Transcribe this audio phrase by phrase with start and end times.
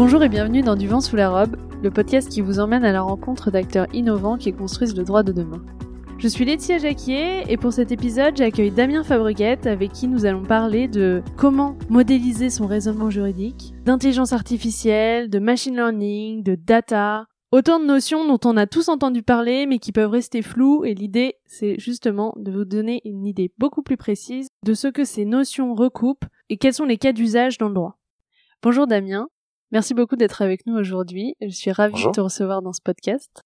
[0.00, 2.90] Bonjour et bienvenue dans Du vent sous la robe, le podcast qui vous emmène à
[2.90, 5.62] la rencontre d'acteurs innovants qui construisent le droit de demain.
[6.16, 10.42] Je suis Laetitia Jacquier et pour cet épisode, j'accueille Damien Fabreguette avec qui nous allons
[10.42, 17.78] parler de comment modéliser son raisonnement juridique, d'intelligence artificielle, de machine learning, de data, Autant
[17.78, 21.34] de notions dont on a tous entendu parler mais qui peuvent rester floues et l'idée
[21.44, 25.74] c'est justement de vous donner une idée beaucoup plus précise de ce que ces notions
[25.74, 27.98] recoupent et quels sont les cas d'usage dans le droit.
[28.62, 29.28] Bonjour Damien,
[29.70, 33.42] merci beaucoup d'être avec nous aujourd'hui, je suis ravie de te recevoir dans ce podcast.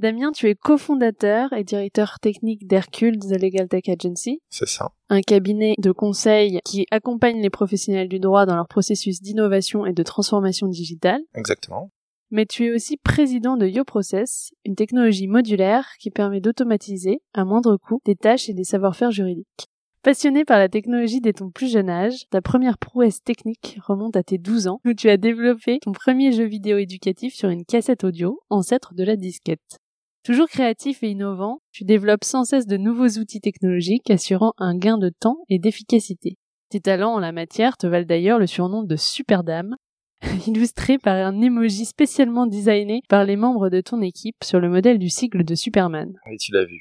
[0.00, 4.40] Damien, tu es cofondateur et directeur technique d'Hercule The Legal Tech Agency.
[4.50, 4.90] C'est ça.
[5.08, 9.92] Un cabinet de conseil qui accompagne les professionnels du droit dans leur processus d'innovation et
[9.92, 11.20] de transformation digitale.
[11.34, 11.92] Exactement
[12.34, 17.76] mais tu es aussi président de YoProcess, une technologie modulaire qui permet d'automatiser, à moindre
[17.76, 19.68] coût, des tâches et des savoir-faire juridiques.
[20.04, 24.22] Passionné par la technologie dès ton plus jeune âge, ta première prouesse technique remonte à
[24.22, 28.04] tes 12 ans, où tu as développé ton premier jeu vidéo éducatif sur une cassette
[28.04, 29.78] audio, ancêtre de la disquette.
[30.22, 34.98] Toujours créatif et innovant, tu développes sans cesse de nouveaux outils technologiques assurant un gain
[34.98, 36.36] de temps et d'efficacité.
[36.68, 39.74] Tes talents en la matière te valent d'ailleurs le surnom de Super Dame,
[40.46, 44.98] illustré par un emoji spécialement designé par les membres de ton équipe sur le modèle
[44.98, 46.12] du cycle de Superman.
[46.28, 46.78] Oui, tu l'as vu.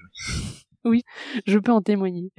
[0.83, 1.03] oui,
[1.45, 2.29] je peux en témoigner.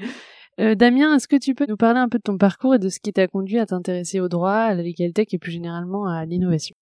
[0.60, 2.88] Euh, Damien, est-ce que tu peux nous parler un peu de ton parcours et de
[2.88, 6.06] ce qui t'a conduit à t'intéresser au droit, à la legal tech et plus généralement
[6.06, 6.76] à l'innovation?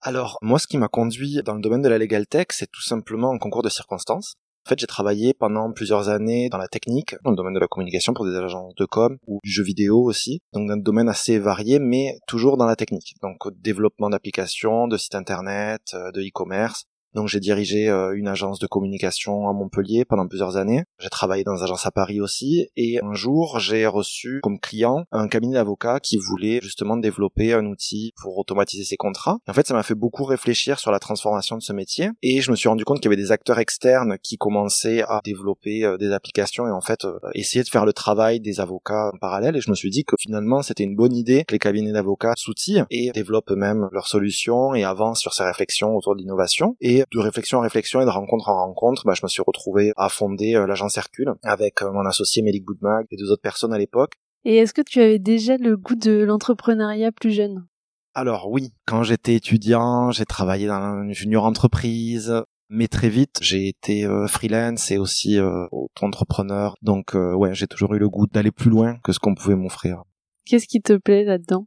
[0.00, 2.80] Alors, moi, ce qui m'a conduit dans le domaine de la legal tech, c'est tout
[2.80, 4.36] simplement un concours de circonstances.
[4.66, 7.66] En fait, j'ai travaillé pendant plusieurs années dans la technique, dans le domaine de la
[7.66, 10.40] communication pour des agences de com ou du jeu vidéo aussi.
[10.54, 13.14] Donc, dans un domaine assez varié, mais toujours dans la technique.
[13.22, 16.84] Donc, développement d'applications, de sites internet, euh, de e-commerce,
[17.14, 20.84] donc j'ai dirigé euh, une agence de communication à Montpellier pendant plusieurs années.
[20.98, 22.68] J'ai travaillé dans des agences à Paris aussi.
[22.76, 27.66] Et un jour, j'ai reçu comme client un cabinet d'avocats qui voulait justement développer un
[27.66, 29.38] outil pour automatiser ses contrats.
[29.48, 32.10] en fait, ça m'a fait beaucoup réfléchir sur la transformation de ce métier.
[32.22, 35.20] Et je me suis rendu compte qu'il y avait des acteurs externes qui commençaient à
[35.24, 39.10] développer euh, des applications et en fait euh, essayer de faire le travail des avocats
[39.12, 39.56] en parallèle.
[39.56, 42.34] Et je me suis dit que finalement, c'était une bonne idée que les cabinets d'avocats
[42.36, 46.76] s'outillent et développent même leurs solutions et avancent sur ces réflexions autour de l'innovation.
[47.12, 50.08] De réflexion en réflexion et de rencontre en rencontre, bah, je me suis retrouvé à
[50.08, 53.78] fonder euh, l'agence Hercule avec euh, mon associé Mélik Boudmag et deux autres personnes à
[53.78, 54.12] l'époque.
[54.44, 57.66] Et est-ce que tu avais déjà le goût de l'entrepreneuriat plus jeune?
[58.14, 62.34] Alors oui, quand j'étais étudiant, j'ai travaillé dans une junior entreprise,
[62.68, 66.74] mais très vite, j'ai été euh, freelance et aussi auto-entrepreneur.
[66.82, 70.02] Donc ouais, j'ai toujours eu le goût d'aller plus loin que ce qu'on pouvait m'offrir.
[70.46, 71.66] Qu'est-ce qui te plaît là-dedans?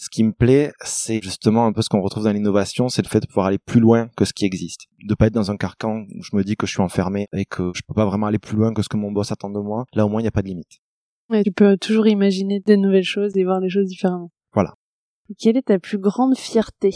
[0.00, 3.08] Ce qui me plaît, c'est justement un peu ce qu'on retrouve dans l'innovation, c'est le
[3.08, 4.86] fait de pouvoir aller plus loin que ce qui existe.
[5.04, 7.44] De pas être dans un carcan où je me dis que je suis enfermé et
[7.44, 9.60] que je peux pas vraiment aller plus loin que ce que mon boss attend de
[9.60, 9.84] moi.
[9.92, 10.80] Là, au moins, il n'y a pas de limite.
[11.28, 14.30] Ouais, tu peux toujours imaginer de nouvelles choses et voir les choses différemment.
[14.54, 14.72] Voilà.
[15.38, 16.94] quelle est ta plus grande fierté?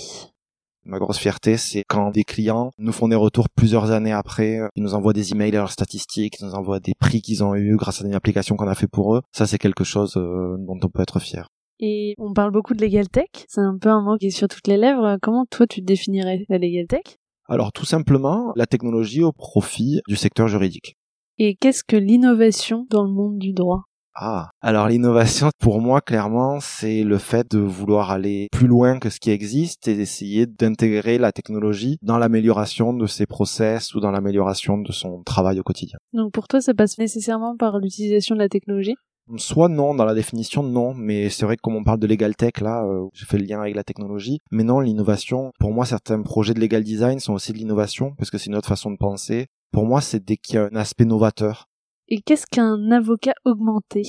[0.86, 4.82] Ma grosse fierté, c'est quand des clients nous font des retours plusieurs années après, ils
[4.82, 7.76] nous envoient des emails à leurs statistiques, ils nous envoient des prix qu'ils ont eu
[7.76, 9.22] grâce à une application qu'on a fait pour eux.
[9.32, 11.48] Ça, c'est quelque chose euh, dont on peut être fier.
[11.80, 14.48] Et on parle beaucoup de legal tech, c'est un peu un mot qui est sur
[14.48, 15.18] toutes les lèvres.
[15.20, 17.18] Comment toi tu définirais la legal tech?
[17.48, 20.96] Alors tout simplement la technologie au profit du secteur juridique.
[21.38, 23.82] Et qu'est-ce que l'innovation dans le monde du droit?
[24.16, 29.10] Ah, alors l'innovation, pour moi, clairement, c'est le fait de vouloir aller plus loin que
[29.10, 34.12] ce qui existe et d'essayer d'intégrer la technologie dans l'amélioration de ses process ou dans
[34.12, 35.98] l'amélioration de son travail au quotidien.
[36.12, 38.94] Donc pour toi, ça passe nécessairement par l'utilisation de la technologie?
[39.36, 42.36] Soit non, dans la définition non, mais c'est vrai que comme on parle de legal
[42.36, 45.86] tech là, euh, j'ai fait le lien avec la technologie, mais non, l'innovation, pour moi
[45.86, 48.90] certains projets de legal design sont aussi de l'innovation, parce que c'est une autre façon
[48.90, 49.46] de penser.
[49.72, 51.68] Pour moi c'est dès qu'il y a un aspect novateur.
[52.08, 54.02] Et qu'est-ce qu'un avocat augmenté?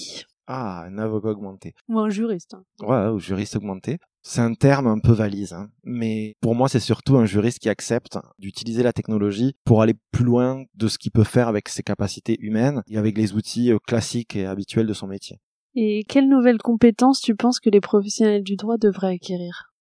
[0.47, 1.73] Ah, un avocat augmenté.
[1.87, 2.53] Ou un juriste.
[2.53, 2.63] Hein.
[2.85, 3.97] Ouais, ou juriste augmenté.
[4.27, 5.69] C'est un terme un peu valise, hein.
[5.83, 10.25] mais pour moi c'est surtout un juriste qui accepte d'utiliser la technologie pour aller plus
[10.25, 13.77] loin de ce qu'il peut faire avec ses capacités humaines et avec les outils euh,
[13.85, 15.37] classiques et habituels de son métier.
[15.75, 19.75] Et quelles nouvelles compétences tu penses que les professionnels du droit devraient acquérir?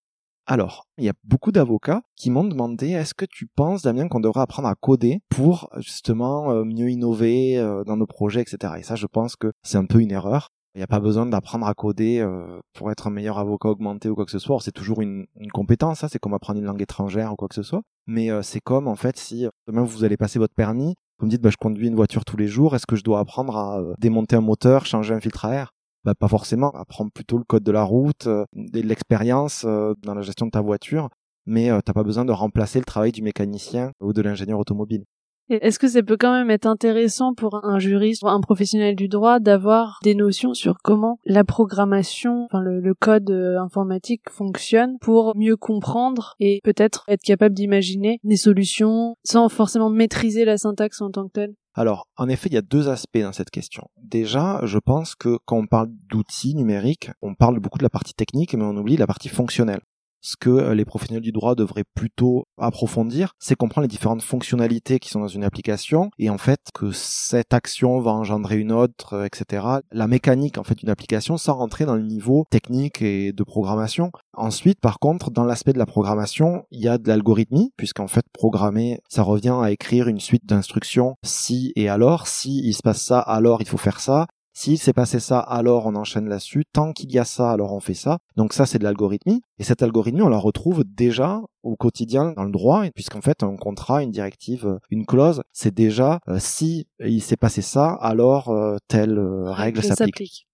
[0.47, 4.21] Alors, il y a beaucoup d'avocats qui m'ont demandé est-ce que tu penses, Damien, qu'on
[4.21, 8.75] devrait apprendre à coder pour justement euh, mieux innover euh, dans nos projets, etc.
[8.79, 10.51] Et ça, je pense que c'est un peu une erreur.
[10.75, 14.09] Il n'y a pas besoin d'apprendre à coder euh, pour être un meilleur avocat augmenté
[14.09, 14.59] ou quoi que ce soit.
[14.61, 16.07] C'est toujours une, compétence, ça.
[16.07, 16.09] Hein.
[16.13, 17.83] c'est comme apprendre une langue étrangère ou quoi que ce soit.
[18.09, 21.31] Mais euh, c'est comme en fait si demain vous allez passer votre permis, vous me
[21.31, 23.79] dites bah, je conduis une voiture tous les jours, est-ce que je dois apprendre à
[23.79, 25.71] euh, démonter un moteur, changer un filtre à air?
[26.03, 26.73] Bah, pas forcément.
[26.73, 31.09] Apprendre plutôt le code de la route, l'expérience dans la gestion de ta voiture,
[31.47, 35.05] mais t'as pas besoin de remplacer le travail du mécanicien ou de l'ingénieur automobile.
[35.51, 39.41] Est-ce que ça peut quand même être intéressant pour un juriste, un professionnel du droit,
[39.41, 45.57] d'avoir des notions sur comment la programmation, enfin le, code euh, informatique fonctionne pour mieux
[45.57, 51.27] comprendre et peut-être être capable d'imaginer des solutions sans forcément maîtriser la syntaxe en tant
[51.27, 51.55] que telle?
[51.75, 53.89] Alors, en effet, il y a deux aspects dans cette question.
[54.01, 58.15] Déjà, je pense que quand on parle d'outils numériques, on parle beaucoup de la partie
[58.15, 59.81] technique, mais on oublie la partie fonctionnelle
[60.25, 64.99] ce que euh, les professionnels du droit devraient plutôt approfondir, c'est comprendre les différentes fonctionnalités
[64.99, 69.13] qui sont dans une application et en fait que cette action va engendrer une autre,
[69.13, 69.67] euh, etc.
[69.93, 74.11] La mécanique en fait d'une application sans rentrer dans le niveau technique et de programmation.
[74.37, 78.25] Ensuite, par contre, dans l'aspect de la programmation, il y a de l'algorithmie, puisqu'en fait,
[78.33, 82.27] programmer, ça revient à écrire une suite d'instructions si et alors.
[82.27, 84.27] Si il se passe ça, alors il faut faire ça.
[84.57, 86.63] S'il s'est passé ça, alors on enchaîne là-dessus.
[86.73, 88.19] Tant qu'il y a ça, alors on fait ça.
[88.37, 89.43] Donc ça, c'est de l'algorithmie.
[89.59, 93.57] Et cette algorithmie, on la retrouve déjà au quotidien dans le droit, puisqu'en fait, un
[93.57, 98.77] contrat, une directive, une clause, c'est déjà euh, si il s'est passé ça, alors euh,
[98.87, 100.47] telle euh, règle s'applique.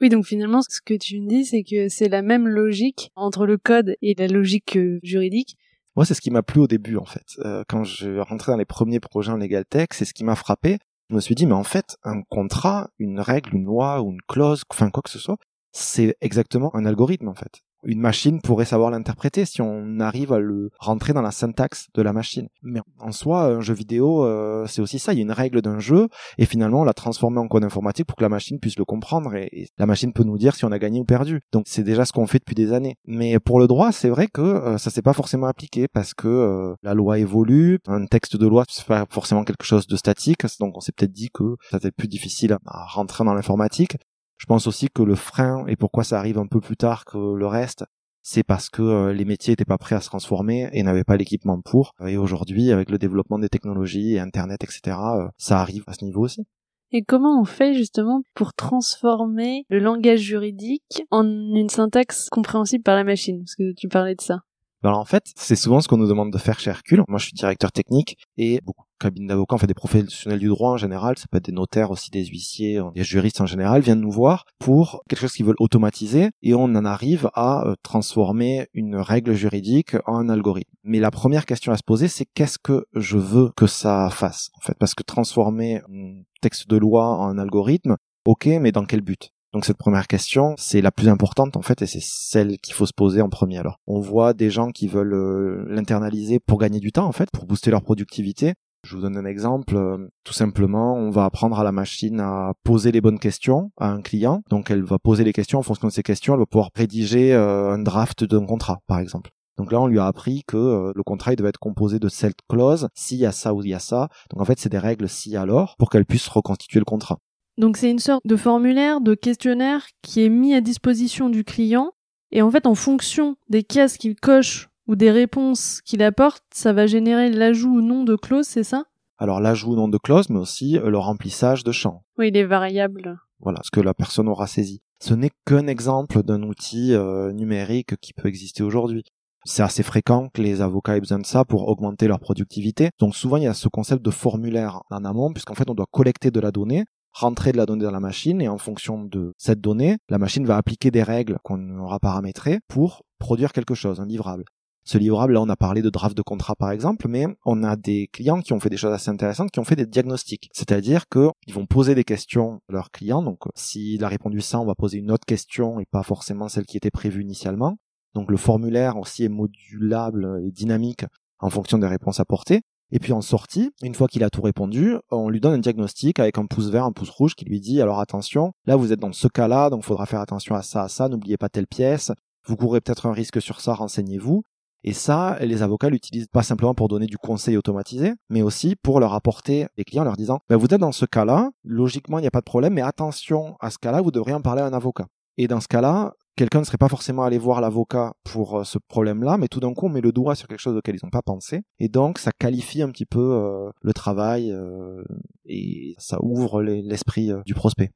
[0.00, 3.44] Oui, donc finalement, ce que tu me dis, c'est que c'est la même logique entre
[3.44, 5.58] le code et la logique juridique.
[5.96, 7.38] Moi, c'est ce qui m'a plu au début, en fait.
[7.68, 10.78] quand je rentrais dans les premiers projets en Legal Tech, c'est ce qui m'a frappé
[11.14, 14.64] je me suis dit, mais en fait, un contrat, une règle, une loi une clause,
[14.68, 15.36] enfin quoi que ce soit,
[15.70, 20.38] c'est exactement un algorithme en fait une machine pourrait savoir l'interpréter si on arrive à
[20.38, 22.48] le rentrer dans la syntaxe de la machine.
[22.62, 25.12] Mais en soi, un jeu vidéo, euh, c'est aussi ça.
[25.12, 26.08] Il y a une règle d'un jeu
[26.38, 29.34] et finalement on l'a transformé en code informatique pour que la machine puisse le comprendre
[29.34, 31.40] et, la machine peut nous dire si on a gagné ou perdu.
[31.52, 32.96] Donc c'est déjà ce qu'on fait depuis des années.
[33.06, 36.28] Mais pour le droit, c'est vrai que euh, ça s'est pas forcément appliqué parce que
[36.28, 37.78] euh, la loi évolue.
[37.86, 40.42] Un texte de loi c'est pas forcément quelque chose de statique.
[40.60, 43.96] Donc on s'est peut-être dit que ça était plus difficile à rentrer dans l'informatique.
[44.36, 47.18] Je pense aussi que le frein et pourquoi ça arrive un peu plus tard que
[47.18, 47.84] le reste,
[48.22, 51.16] c'est parce que euh, les métiers n'étaient pas prêts à se transformer et n'avaient pas
[51.16, 51.92] l'équipement pour.
[52.06, 56.04] Et aujourd'hui, avec le développement des technologies et Internet, etc., euh, ça arrive à ce
[56.04, 56.46] niveau aussi.
[56.90, 62.96] Et comment on fait justement pour transformer le langage juridique en une syntaxe compréhensible par
[62.96, 63.40] la machine?
[63.40, 64.40] Parce que tu parlais de ça.
[64.82, 67.02] Alors en fait, c'est souvent ce qu'on nous demande de faire chez Hercule.
[67.08, 70.70] Moi, je suis directeur technique et beaucoup de cabines d'avocats, fait des professionnels du droit
[70.70, 74.00] en général, ça peut être des notaires aussi, des huissiers, des juristes en général, viennent
[74.00, 78.68] nous voir pour quelque chose qu'ils veulent automatiser et on en arrive à euh, transformer
[78.74, 80.70] une règle juridique en un algorithme.
[80.84, 84.50] Mais la première question à se poser, c'est qu'est-ce que je veux que ça fasse
[84.56, 84.74] en fait?
[84.78, 89.30] Parce que transformer un texte de loi en un algorithme, ok, mais dans quel but?
[89.54, 92.86] Donc cette première question, c'est la plus importante en fait et c'est celle qu'il faut
[92.86, 93.78] se poser en premier alors.
[93.86, 97.46] On voit des gens qui veulent euh, l'internaliser pour gagner du temps en fait, pour
[97.46, 98.54] booster leur productivité.
[98.84, 99.76] Je vous donne un exemple.
[99.76, 103.88] Euh, tout simplement, on va apprendre à la machine à poser les bonnes questions à
[103.90, 104.42] un client.
[104.50, 106.34] Donc, elle va poser les questions en fonction de ces questions.
[106.34, 109.30] Elle va pouvoir rédiger euh, un draft d'un contrat, par exemple.
[109.56, 112.38] Donc là, on lui a appris que le contrat il devait être composé de cette
[112.48, 114.08] clause, s'il y a ça ou il y a ça.
[114.30, 117.18] Donc en fait, c'est des règles si alors pour qu'elle puisse reconstituer le contrat.
[117.56, 121.92] Donc c'est une sorte de formulaire, de questionnaire qui est mis à disposition du client.
[122.32, 126.72] Et en fait, en fonction des cases qu'il coche ou des réponses qu'il apporte, ça
[126.72, 128.84] va générer l'ajout ou non de clause, c'est ça?
[129.18, 132.04] Alors l'ajout ou non de clause, mais aussi euh, le remplissage de champs.
[132.18, 133.18] Oui, les variables.
[133.40, 134.82] Voilà, ce que la personne aura saisi.
[135.00, 139.04] Ce n'est qu'un exemple d'un outil euh, numérique qui peut exister aujourd'hui.
[139.44, 142.90] C'est assez fréquent que les avocats aient besoin de ça pour augmenter leur productivité.
[142.98, 145.86] Donc souvent, il y a ce concept de formulaire en amont, puisqu'en fait, on doit
[145.90, 149.32] collecter de la donnée, rentrer de la donnée dans la machine et en fonction de
[149.36, 154.00] cette donnée, la machine va appliquer des règles qu'on aura paramétrées pour produire quelque chose,
[154.00, 154.44] un livrable.
[154.84, 157.74] Ce livrable, là, on a parlé de draft de contrat, par exemple, mais on a
[157.76, 160.50] des clients qui ont fait des choses assez intéressantes, qui ont fait des diagnostics.
[160.52, 163.22] C'est-à-dire qu'ils vont poser des questions à leurs clients.
[163.22, 166.66] Donc, s'il a répondu ça, on va poser une autre question et pas forcément celle
[166.66, 167.78] qui était prévue initialement.
[168.14, 171.06] Donc, le formulaire aussi est modulable et dynamique
[171.40, 172.60] en fonction des réponses apportées.
[172.90, 176.20] Et puis en sortie, une fois qu'il a tout répondu, on lui donne un diagnostic
[176.20, 179.00] avec un pouce vert, un pouce rouge qui lui dit alors attention, là vous êtes
[179.00, 182.12] dans ce cas-là, donc faudra faire attention à ça, à ça, n'oubliez pas telle pièce,
[182.46, 184.44] vous courez peut-être un risque sur ça, renseignez-vous.
[184.86, 189.00] Et ça, les avocats l'utilisent pas simplement pour donner du conseil automatisé, mais aussi pour
[189.00, 192.28] leur apporter des clients leur disant, ben, vous êtes dans ce cas-là, logiquement il n'y
[192.28, 194.74] a pas de problème, mais attention à ce cas-là, vous devriez en parler à un
[194.74, 195.06] avocat.
[195.38, 198.76] Et dans ce cas-là, quelqu'un ne serait pas forcément allé voir l'avocat pour euh, ce
[198.88, 201.10] problème-là, mais tout d'un coup on met le doigt sur quelque chose auquel ils n'ont
[201.10, 205.02] pas pensé, et donc ça qualifie un petit peu euh, le travail euh,
[205.46, 207.90] et ça ouvre l'esprit du prospect.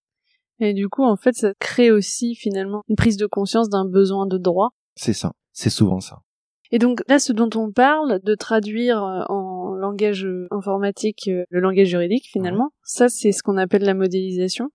[0.59, 4.27] Et du coup, en fait, ça crée aussi finalement une prise de conscience d'un besoin
[4.27, 4.71] de droit.
[4.97, 6.23] C'est ça, c'est souvent ça.
[6.71, 12.29] Et donc là, ce dont on parle, de traduire en langage informatique le langage juridique,
[12.31, 14.69] finalement, ça c'est ce qu'on appelle la modélisation.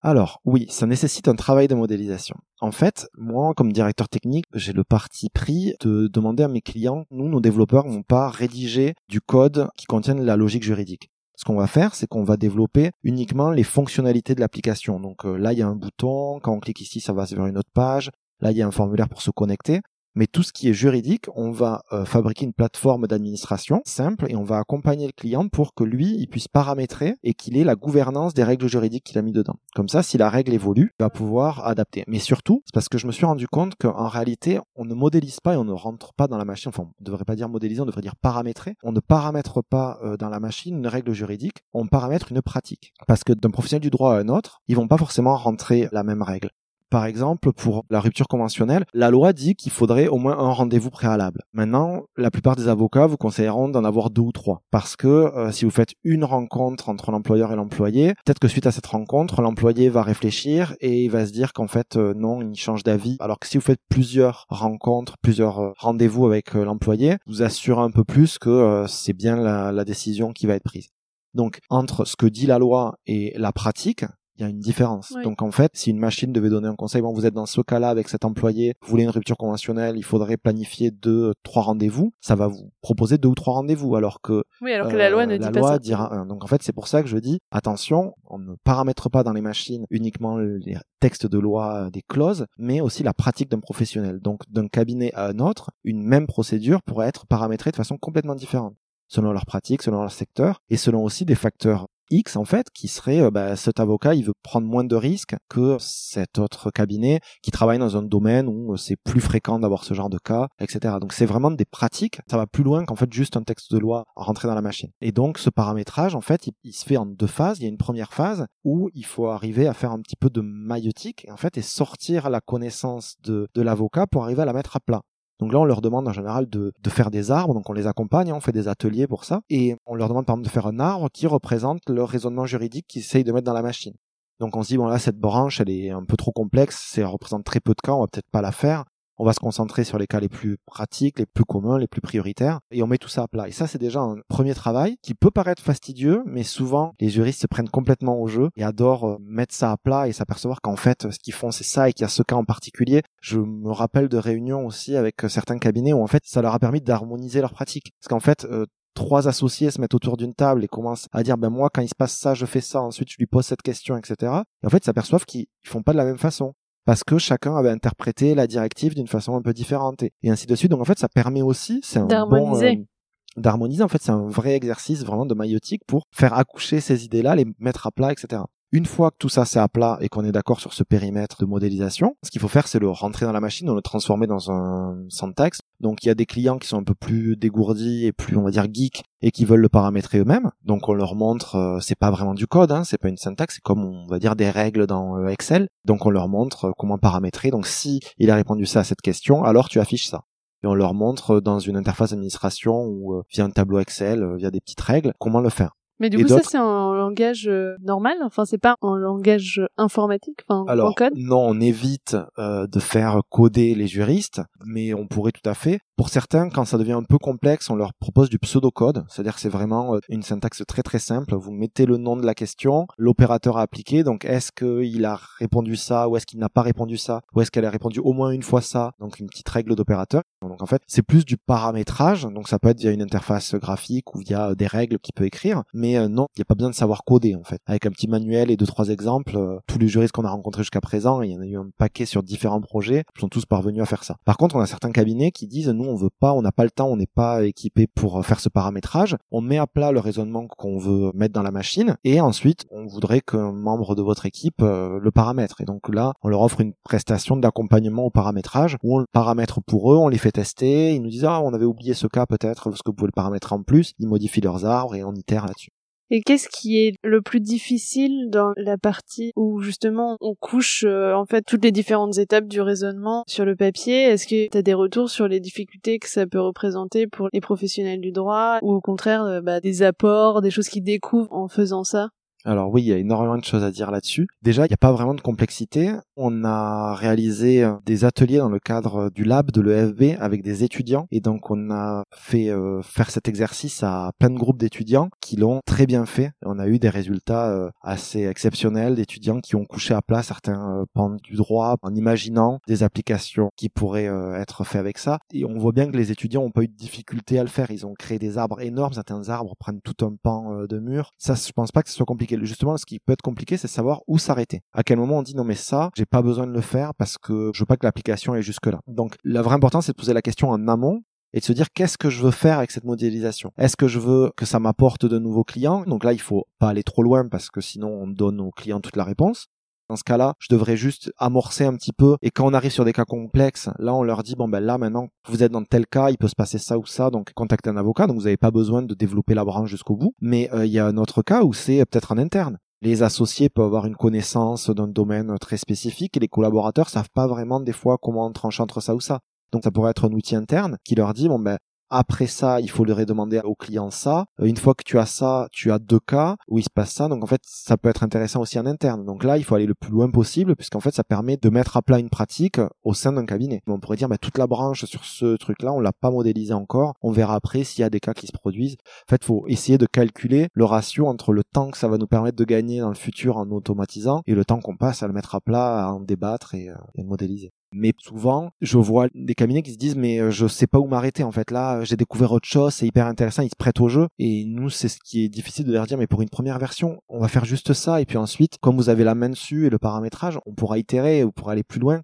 [0.00, 2.36] alors oui, ça nécessite un travail de modélisation.
[2.60, 7.04] En fait, moi, comme directeur technique, j'ai le parti pris de demander à mes clients,
[7.10, 11.10] nous, nos développeurs, vont pas rédiger du code qui contienne la logique juridique.
[11.38, 14.98] Ce qu'on va faire, c'est qu'on va développer uniquement les fonctionnalités de l'application.
[14.98, 17.46] Donc euh, là, il y a un bouton, quand on clique ici, ça va vers
[17.46, 18.10] une autre page.
[18.40, 19.80] Là, il y a un formulaire pour se connecter.
[20.18, 24.34] Mais tout ce qui est juridique, on va euh, fabriquer une plateforme d'administration simple et
[24.34, 27.76] on va accompagner le client pour que lui, il puisse paramétrer et qu'il ait la
[27.76, 29.54] gouvernance des règles juridiques qu'il a mis dedans.
[29.76, 32.02] Comme ça, si la règle évolue, il va pouvoir adapter.
[32.08, 35.38] Mais surtout, c'est parce que je me suis rendu compte qu'en réalité, on ne modélise
[35.38, 36.70] pas et on ne rentre pas dans la machine.
[36.70, 38.74] Enfin, on ne devrait pas dire modéliser, on devrait dire paramétrer.
[38.82, 42.92] On ne paramètre pas euh, dans la machine une règle juridique, on paramètre une pratique.
[43.06, 46.02] Parce que d'un professionnel du droit à un autre, ils vont pas forcément rentrer la
[46.02, 46.50] même règle.
[46.90, 50.88] Par exemple, pour la rupture conventionnelle, la loi dit qu'il faudrait au moins un rendez-vous
[50.88, 51.42] préalable.
[51.52, 54.62] Maintenant, la plupart des avocats vous conseilleront d'en avoir deux ou trois.
[54.70, 58.66] Parce que euh, si vous faites une rencontre entre l'employeur et l'employé, peut-être que suite
[58.66, 62.40] à cette rencontre, l'employé va réfléchir et il va se dire qu'en fait, euh, non,
[62.40, 63.18] il change d'avis.
[63.20, 67.90] Alors que si vous faites plusieurs rencontres, plusieurs euh, rendez-vous avec l'employé, vous assurez un
[67.90, 70.88] peu plus que c'est bien la, la décision qui va être prise.
[71.34, 74.04] Donc, entre ce que dit la loi et la pratique,
[74.38, 75.12] il y a une différence.
[75.24, 77.60] Donc en fait, si une machine devait donner un conseil, bon, vous êtes dans ce
[77.60, 82.12] cas-là avec cet employé, vous voulez une rupture conventionnelle, il faudrait planifier deux, trois rendez-vous,
[82.20, 85.26] ça va vous proposer deux ou trois rendez-vous, alors que, oui, alors que la loi
[85.26, 85.78] ne euh, dit pas ça.
[85.78, 86.26] dira un.
[86.26, 89.32] Donc en fait, c'est pour ça que je dis, attention, on ne paramètre pas dans
[89.32, 94.20] les machines uniquement les textes de loi des clauses, mais aussi la pratique d'un professionnel.
[94.20, 98.34] Donc d'un cabinet à un autre, une même procédure pourrait être paramétrée de façon complètement
[98.34, 98.74] différente
[99.08, 102.88] selon leur pratique, selon leur secteur, et selon aussi des facteurs X en fait qui
[102.88, 107.20] serait euh, bah, cet avocat il veut prendre moins de risques que cet autre cabinet
[107.42, 110.48] qui travaille dans un domaine où euh, c'est plus fréquent d'avoir ce genre de cas
[110.60, 112.20] etc donc c'est vraiment des pratiques.
[112.30, 114.90] Ça va plus loin qu'en fait juste un texte de loi rentré dans la machine.
[115.00, 117.58] Et donc ce paramétrage en fait il, se fait en deux phases.
[117.58, 120.30] Il y a une première phase où il faut arriver à faire un petit peu
[120.30, 124.52] de maïotique en fait et sortir la connaissance de, de l'avocat pour arriver à la
[124.52, 125.02] mettre à plat
[125.38, 128.32] donc là, on leur demande en général de, faire des arbres, donc on les accompagne,
[128.32, 130.80] on fait des ateliers pour ça, et on leur demande par exemple de faire un
[130.80, 133.94] arbre qui représente le raisonnement juridique qu'ils essayent de mettre dans la machine.
[134.40, 137.06] Donc on se dit, bon là, cette branche, elle est un peu trop complexe, elle
[137.06, 138.84] représente très peu de cas, on va peut-être pas la faire
[139.18, 142.00] on va se concentrer sur les cas les plus pratiques, les plus communs, les plus
[142.00, 143.48] prioritaires, et on met tout ça à plat.
[143.48, 147.42] Et ça, c'est déjà un premier travail qui peut paraître fastidieux, mais souvent, les juristes
[147.42, 150.76] se prennent complètement au jeu et adorent euh, mettre ça à plat et s'apercevoir qu'en
[150.76, 153.02] fait, ce qu'ils font, c'est ça et qu'il y a ce cas en particulier.
[153.20, 156.54] Je me rappelle de réunions aussi avec euh, certains cabinets où en fait, ça leur
[156.54, 157.92] a permis d'harmoniser leurs pratiques.
[158.00, 161.38] Parce qu'en fait, euh, trois associés se mettent autour d'une table et commencent à dire
[161.38, 163.62] ben moi quand il se passe ça je fais ça ensuite je lui pose cette
[163.62, 164.32] question etc
[164.62, 166.54] et en fait ils s'aperçoivent qu'ils font pas de la même façon
[166.88, 170.54] parce que chacun avait interprété la directive d'une façon un peu différente et, ainsi de
[170.54, 170.70] suite.
[170.70, 172.76] Donc en fait, ça permet aussi, c'est un d'harmoniser.
[172.76, 173.82] Bon, euh, d'harmoniser.
[173.82, 177.44] En fait, c'est un vrai exercice vraiment de maïotique pour faire accoucher ces idées-là, les
[177.58, 178.40] mettre à plat, etc.
[178.70, 181.40] Une fois que tout ça c'est à plat et qu'on est d'accord sur ce périmètre
[181.40, 184.50] de modélisation, ce qu'il faut faire c'est le rentrer dans la machine, le transformer dans
[184.50, 185.60] un syntaxe.
[185.80, 188.42] Donc il y a des clients qui sont un peu plus dégourdis et plus on
[188.42, 190.50] va dire geeks et qui veulent le paramétrer eux-mêmes.
[190.64, 193.54] Donc on leur montre, euh, c'est pas vraiment du code, hein, c'est pas une syntaxe,
[193.54, 195.68] c'est comme on va dire des règles dans euh, Excel.
[195.86, 197.50] Donc on leur montre euh, comment paramétrer.
[197.50, 200.24] Donc si il a répondu ça à cette question, alors tu affiches ça
[200.62, 204.60] et on leur montre dans une interface d'administration ou via un tableau Excel, via des
[204.60, 205.77] petites règles, comment le faire.
[206.00, 208.16] Mais du coup, ça, c'est en langage euh, normal?
[208.22, 211.12] Enfin, c'est pas en langage informatique Enfin, Alors, en code?
[211.16, 215.80] non, on évite euh, de faire coder les juristes, mais on pourrait tout à fait.
[215.96, 219.40] Pour certains, quand ça devient un peu complexe, on leur propose du pseudocode, c'est-à-dire que
[219.40, 221.34] c'est vraiment euh, une syntaxe très très simple.
[221.34, 225.74] Vous mettez le nom de la question, l'opérateur a appliqué, donc est-ce qu'il a répondu
[225.76, 228.30] ça, ou est-ce qu'il n'a pas répondu ça, ou est-ce qu'elle a répondu au moins
[228.30, 230.22] une fois ça, donc une petite règle d'opérateur.
[230.42, 234.14] Donc en fait, c'est plus du paramétrage, donc ça peut être via une interface graphique
[234.14, 236.70] ou via des règles qu'il peut écrire, mais euh, non, il n'y a pas besoin
[236.70, 237.60] de savoir coder en fait.
[237.66, 240.62] Avec un petit manuel et deux trois exemples, euh, tous les juristes qu'on a rencontrés
[240.62, 243.82] jusqu'à présent, il y en a eu un paquet sur différents projets, sont tous parvenus
[243.82, 244.16] à faire ça.
[244.24, 246.64] Par contre, on a certains cabinets qui disent nous on veut pas, on n'a pas
[246.64, 249.16] le temps, on n'est pas équipé pour euh, faire ce paramétrage.
[249.32, 252.86] On met à plat le raisonnement qu'on veut mettre dans la machine et ensuite on
[252.86, 255.60] voudrait qu'un membre de votre équipe le paramètre.
[255.60, 259.60] Et donc là, on leur offre une prestation d'accompagnement au paramétrage où on le paramètre
[259.62, 262.26] pour eux, on les fait tester, ils nous disent ah on avait oublié ce cas
[262.26, 263.94] peut-être, est-ce que vous pouvez le paramétrer en plus.
[263.98, 265.70] Ils modifient leurs arbres et on itère là-dessus.
[266.10, 271.12] Et qu'est-ce qui est le plus difficile dans la partie où justement on couche euh,
[271.12, 274.04] en fait toutes les différentes étapes du raisonnement sur le papier?
[274.04, 277.42] Est-ce que tu as des retours sur les difficultés que ça peut représenter pour les
[277.42, 281.48] professionnels du droit ou au contraire euh, bah, des apports, des choses qu'ils découvrent en
[281.48, 282.08] faisant ça?
[282.44, 284.28] Alors oui, il y a énormément de choses à dire là-dessus.
[284.42, 285.92] Déjà, il n'y a pas vraiment de complexité.
[286.16, 290.62] On a réalisé euh, des ateliers dans le cadre du lab de l'EFB avec des
[290.62, 295.10] étudiants et donc on a fait euh, faire cet exercice à plein de groupes d'étudiants
[295.20, 296.30] qui l'ont très bien fait.
[296.44, 300.84] On a eu des résultats euh, assez exceptionnels d'étudiants qui ont couché à plat certains
[300.94, 305.18] pans du droit en imaginant des applications qui pourraient être faites avec ça.
[305.32, 307.70] Et on voit bien que les étudiants n'ont pas eu de difficulté à le faire.
[307.70, 308.92] Ils ont créé des arbres énormes.
[308.92, 311.12] Certains arbres prennent tout un pan de mur.
[311.18, 313.68] Ça, je pense pas que ce soit compliqué justement, ce qui peut être compliqué, c'est
[313.68, 314.62] savoir où s'arrêter.
[314.72, 317.18] À quel moment on dit non mais ça, j'ai pas besoin de le faire parce
[317.18, 318.80] que je veux pas que l'application est jusque là.
[318.86, 321.66] Donc la vraie importance, c'est de poser la question en amont et de se dire
[321.74, 323.52] qu'est-ce que je veux faire avec cette modélisation?
[323.58, 325.82] Est-ce que je veux que ça m'apporte de nouveaux clients?
[325.86, 328.80] Donc là, il faut pas aller trop loin parce que sinon on donne aux clients
[328.80, 329.46] toute la réponse.
[329.88, 332.16] Dans ce cas-là, je devrais juste amorcer un petit peu.
[332.20, 334.76] Et quand on arrive sur des cas complexes, là, on leur dit, bon, ben là,
[334.76, 337.70] maintenant, vous êtes dans tel cas, il peut se passer ça ou ça, donc contactez
[337.70, 338.06] un avocat.
[338.06, 340.14] Donc, vous n'avez pas besoin de développer la branche jusqu'au bout.
[340.20, 342.58] Mais euh, il y a un autre cas où c'est peut-être en interne.
[342.80, 347.26] Les associés peuvent avoir une connaissance d'un domaine très spécifique et les collaborateurs savent pas
[347.26, 349.18] vraiment des fois comment trancher entre ça ou ça.
[349.50, 351.58] Donc ça pourrait être un outil interne qui leur dit bon ben
[351.90, 354.26] après ça, il faut leur demander au client ça.
[354.40, 356.92] Euh, une fois que tu as ça, tu as deux cas où il se passe
[356.92, 357.08] ça.
[357.08, 359.04] Donc en fait, ça peut être intéressant aussi en interne.
[359.04, 361.76] Donc là, il faut aller le plus loin possible puisqu'en fait, ça permet de mettre
[361.76, 363.62] à plat une pratique au sein d'un cabinet.
[363.66, 366.94] on pourrait dire, bah, toute la branche sur ce truc-là, on l'a pas modélisé encore.
[367.02, 368.76] On verra après s'il y a des cas qui se produisent.
[369.06, 372.06] En fait, faut essayer de calculer le ratio entre le temps que ça va nous
[372.06, 375.12] permettre de gagner dans le futur en automatisant et le temps qu'on passe à le
[375.12, 377.52] mettre à plat, à en débattre et, euh, et modéliser.
[377.72, 380.86] Mais souvent, je vois des cabinets qui se disent mais euh, je sais pas où
[380.86, 381.50] m'arrêter en fait.
[381.50, 384.08] Là, j'ai découvert autre chose, c'est hyper intéressant, ils se prêtent au jeu.
[384.18, 387.00] Et nous, c'est ce qui est difficile de leur dire mais pour une première version,
[387.08, 389.70] on va faire juste ça et puis ensuite, comme vous avez la main dessus et
[389.70, 392.00] le paramétrage, on pourra itérer ou pourra aller plus loin.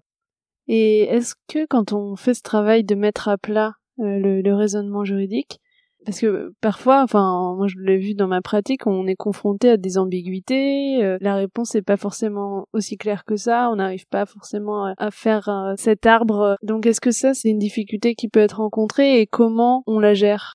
[0.67, 5.03] Et est-ce que quand on fait ce travail de mettre à plat euh, le raisonnement
[5.03, 5.59] juridique,
[6.05, 9.77] parce que parfois, enfin, moi je l'ai vu dans ma pratique, on est confronté à
[9.77, 11.03] des ambiguïtés.
[11.03, 13.69] Euh, la réponse n'est pas forcément aussi claire que ça.
[13.71, 16.57] On n'arrive pas forcément à faire euh, cet arbre.
[16.63, 20.13] Donc, est-ce que ça, c'est une difficulté qui peut être rencontrée et comment on la
[20.13, 20.54] gère?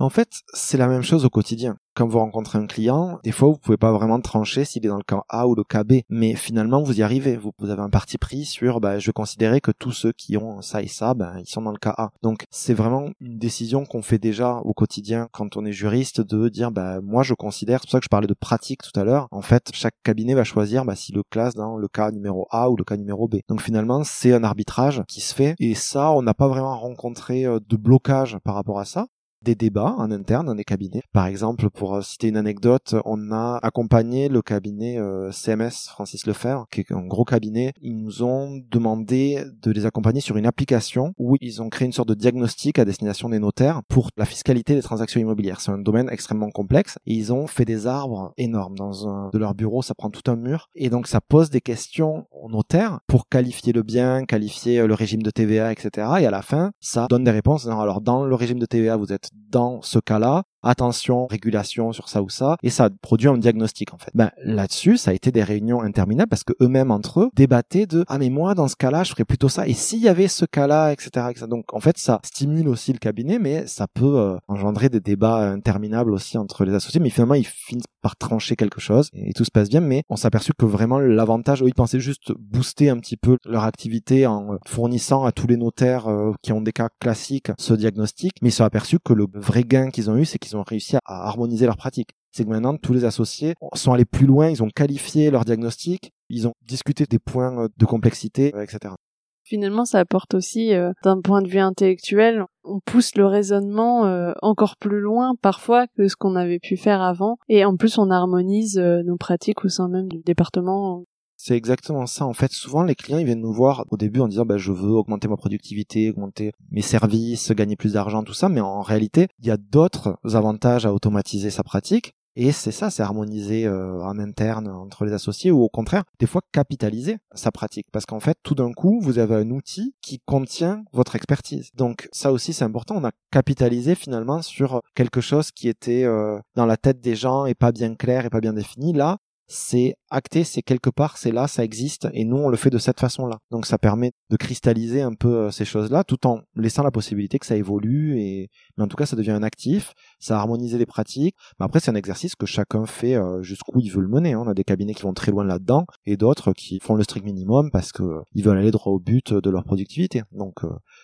[0.00, 1.76] En fait, c'est la même chose au quotidien.
[1.94, 4.96] Quand vous rencontrez un client, des fois vous pouvez pas vraiment trancher s'il est dans
[4.96, 7.36] le camp A ou le cas B, mais finalement vous y arrivez.
[7.36, 10.62] Vous, avez un parti pris sur, bah, je vais considérer que tous ceux qui ont
[10.62, 12.10] ça et ça, ben, ils sont dans le cas A.
[12.22, 16.48] Donc c'est vraiment une décision qu'on fait déjà au quotidien quand on est juriste de
[16.48, 19.04] dire, bah, moi je considère, c'est pour ça que je parlais de pratique tout à
[19.04, 19.28] l'heure.
[19.30, 22.70] En fait, chaque cabinet va choisir bah, s'il le classe dans le cas numéro A
[22.70, 23.40] ou le cas numéro B.
[23.48, 27.44] Donc finalement, c'est un arbitrage qui se fait et ça, on n'a pas vraiment rencontré
[27.44, 29.06] euh, de blocage par rapport à ça
[29.42, 31.02] des débats en interne dans des cabinets.
[31.12, 36.26] Par exemple, pour euh, citer une anecdote, on a accompagné le cabinet euh, CMS Francis
[36.26, 37.72] Lefebvre, qui est un gros cabinet.
[37.80, 41.92] Ils nous ont demandé de les accompagner sur une application où ils ont créé une
[41.92, 45.60] sorte de diagnostic à destination des notaires pour la fiscalité des transactions immobilières.
[45.60, 49.38] C'est un domaine extrêmement complexe et ils ont fait des arbres énormes dans un de
[49.38, 49.82] leur bureau.
[49.82, 53.72] Ça prend tout un mur et donc ça pose des questions aux notaires pour qualifier
[53.72, 56.08] le bien, qualifier euh, le régime de TVA, etc.
[56.20, 57.66] Et à la fin, ça donne des réponses.
[57.66, 62.22] Alors dans le régime de TVA, vous êtes dans ce cas-là, attention, régulation sur ça
[62.22, 64.10] ou ça, et ça produit un diagnostic en fait.
[64.14, 68.04] Ben là-dessus, ça a été des réunions interminables parce que eux-mêmes entre eux débattaient de
[68.08, 70.44] ah mais moi dans ce cas-là, je ferais plutôt ça, et s'il y avait ce
[70.44, 71.46] cas-là, etc., etc.
[71.48, 75.50] Donc en fait, ça stimule aussi le cabinet, mais ça peut euh, engendrer des débats
[75.50, 77.00] interminables aussi entre les associés.
[77.00, 79.80] Mais finalement, ils finissent par trancher quelque chose et, tout se passe bien.
[79.80, 83.36] Mais on s'est aperçu que vraiment l'avantage, eux, ils pensaient juste booster un petit peu
[83.44, 87.74] leur activité en fournissant à tous les notaires euh, qui ont des cas classiques ce
[87.74, 90.49] diagnostic, mais ils se sont aperçus que le vrai gain qu'ils ont eu, c'est qu'ils
[90.56, 92.10] ont réussi à harmoniser leurs pratiques.
[92.32, 96.12] C'est que maintenant, tous les associés sont allés plus loin, ils ont qualifié leur diagnostic,
[96.28, 98.94] ils ont discuté des points euh, de complexité, euh, etc.
[99.42, 104.76] Finalement, ça apporte aussi, euh, d'un point de vue intellectuel, on pousse le raisonnement encore
[104.76, 108.78] plus loin parfois que ce qu'on avait pu faire avant, et en plus on harmonise
[108.78, 111.04] nos pratiques au sein même du département
[111.42, 112.26] c'est exactement ça.
[112.26, 114.72] En fait, souvent les clients ils viennent nous voir au début en disant bah, je
[114.72, 118.50] veux augmenter ma productivité, augmenter mes services, gagner plus d'argent, tout ça.
[118.50, 122.12] Mais en réalité, il y a d'autres avantages à automatiser sa pratique.
[122.36, 126.26] Et c'est ça, c'est harmoniser euh, en interne entre les associés ou au contraire, des
[126.26, 127.86] fois capitaliser sa pratique.
[127.90, 131.70] Parce qu'en fait, tout d'un coup, vous avez un outil qui contient votre expertise.
[131.74, 132.96] Donc ça aussi, c'est important.
[132.96, 137.46] On a capitalisé finalement sur quelque chose qui était euh, dans la tête des gens
[137.46, 138.92] et pas bien clair et pas bien défini.
[138.92, 139.16] Là,
[139.52, 142.78] c'est acté, c'est quelque part, c'est là, ça existe, et nous on le fait de
[142.78, 143.38] cette façon-là.
[143.50, 147.40] Donc ça permet de cristalliser un peu euh, ces choses-là, tout en laissant la possibilité
[147.40, 150.78] que ça évolue, et mais en tout cas ça devient un actif, ça a harmonisé
[150.78, 151.34] les pratiques.
[151.58, 154.34] Mais après c'est un exercice que chacun fait euh, jusqu'où il veut le mener.
[154.34, 154.42] Hein.
[154.46, 157.26] On a des cabinets qui vont très loin là-dedans, et d'autres qui font le strict
[157.26, 160.22] minimum parce que euh, ils veulent aller droit au but de leur productivité.
[160.30, 160.60] Donc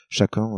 [0.08, 0.48] chacun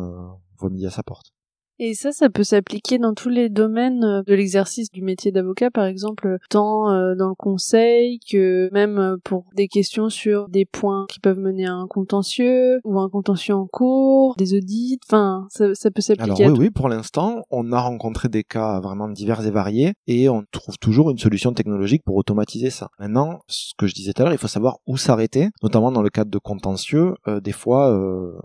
[0.58, 1.32] voit midi à sa porte.
[1.80, 5.70] Et ça, ça peut s'appliquer dans tous les domaines euh, de l'exercice du métier d'avocat,
[5.70, 10.64] par exemple, tant euh, dans le conseil que même euh, pour des questions sur des
[10.64, 15.46] points qui peuvent mener à un contentieux ou un contentieux en cours, des audits, enfin,
[15.50, 16.44] ça, ça peut s'appliquer.
[16.44, 20.28] Alors oui, oui, pour l'instant, on a rencontré des cas vraiment divers et variés et
[20.28, 22.88] on trouve toujours une solution technologique pour automatiser ça.
[22.98, 26.02] Maintenant, ce que je disais tout à l'heure, il faut savoir où s'arrêter, notamment dans
[26.02, 27.14] le cadre de contentieux.
[27.42, 27.96] des fois,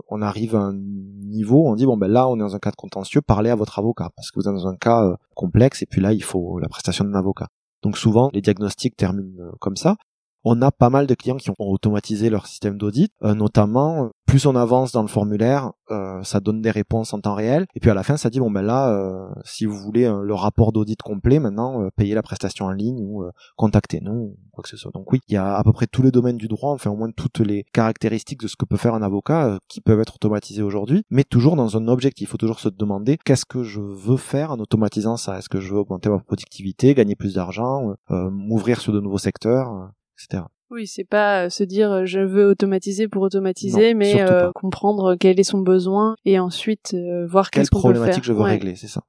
[0.08, 2.70] on arrive à un niveau, on dit bon ben là, on est dans un cas
[2.70, 5.82] de contentieux parler à votre avocat parce que vous êtes dans un cas euh, complexe
[5.82, 7.48] et puis là il faut la prestation d'un avocat.
[7.82, 9.96] Donc souvent les diagnostics terminent euh, comme ça.
[10.44, 14.46] On a pas mal de clients qui ont automatisé leur système d'audit, euh, notamment plus
[14.46, 17.66] on avance dans le formulaire, euh, ça donne des réponses en temps réel.
[17.74, 20.34] Et puis à la fin, ça dit bon ben là, euh, si vous voulez le
[20.34, 23.24] rapport d'audit complet, maintenant payez la prestation en ligne ou
[23.56, 24.90] contactez-nous, quoi que ce soit.
[24.92, 26.96] Donc oui, il y a à peu près tous les domaines du droit, enfin au
[26.96, 30.62] moins toutes les caractéristiques de ce que peut faire un avocat qui peuvent être automatisés
[30.62, 32.28] aujourd'hui, mais toujours dans un objectif.
[32.28, 35.38] Il faut toujours se demander qu'est-ce que je veux faire en automatisant ça?
[35.38, 39.90] Est-ce que je veux augmenter ma productivité, gagner plus d'argent, m'ouvrir sur de nouveaux secteurs
[40.14, 40.44] etc.
[40.70, 45.14] Oui, c'est pas euh, se dire euh, je veux automatiser pour automatiser, mais euh, comprendre
[45.14, 46.96] quel est son besoin et ensuite
[47.28, 47.92] voir qu'est-ce qu'on peut faire.
[47.92, 49.02] problématique je veux régler, c'est ça.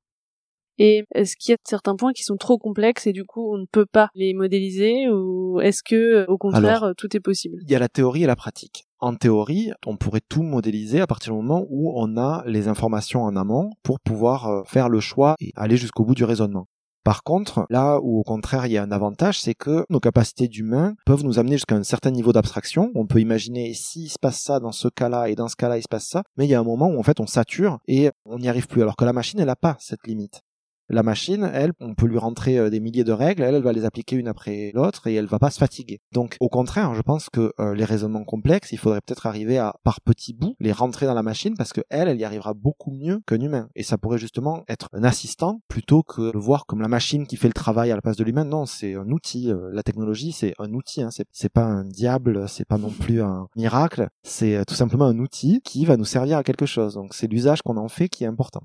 [0.78, 3.58] Et est-ce qu'il y a certains points qui sont trop complexes et du coup on
[3.58, 7.60] ne peut pas les modéliser ou est-ce que au contraire tout est possible?
[7.64, 8.86] Il y a la théorie et la pratique.
[9.00, 13.24] En théorie, on pourrait tout modéliser à partir du moment où on a les informations
[13.24, 16.68] en amont pour pouvoir faire le choix et aller jusqu'au bout du raisonnement.
[17.06, 20.48] Par contre, là où au contraire il y a un avantage, c'est que nos capacités
[20.48, 22.92] d'humain peuvent nous amener jusqu'à un certain niveau d'abstraction.
[22.96, 25.84] On peut imaginer s'il se passe ça dans ce cas-là et dans ce cas-là il
[25.84, 28.10] se passe ça, mais il y a un moment où en fait on sature et
[28.26, 28.82] on n'y arrive plus.
[28.82, 30.42] Alors que la machine elle n'a pas cette limite.
[30.90, 33.74] La machine, elle, on peut lui rentrer euh, des milliers de règles, elle, elle va
[33.74, 36.00] les appliquer une après l'autre et elle va pas se fatiguer.
[36.12, 39.76] Donc, au contraire, je pense que euh, les raisonnements complexes, il faudrait peut-être arriver à,
[39.84, 42.92] par petits bouts, les rentrer dans la machine parce que elle, elle y arrivera beaucoup
[42.92, 43.68] mieux qu'un humain.
[43.76, 47.38] Et ça pourrait justement être un assistant plutôt que le voir comme la machine qui
[47.38, 48.46] fait le travail à la place de l'humain.
[48.46, 49.52] Non, c'est un outil.
[49.52, 51.02] Euh, la technologie, c'est un outil.
[51.02, 51.10] Hein.
[51.32, 54.08] C'est pas un diable, c'est pas non plus un miracle.
[54.24, 56.94] C'est tout simplement un outil qui va nous servir à quelque chose.
[56.94, 58.62] Donc, c'est l'usage qu'on en fait qui est important.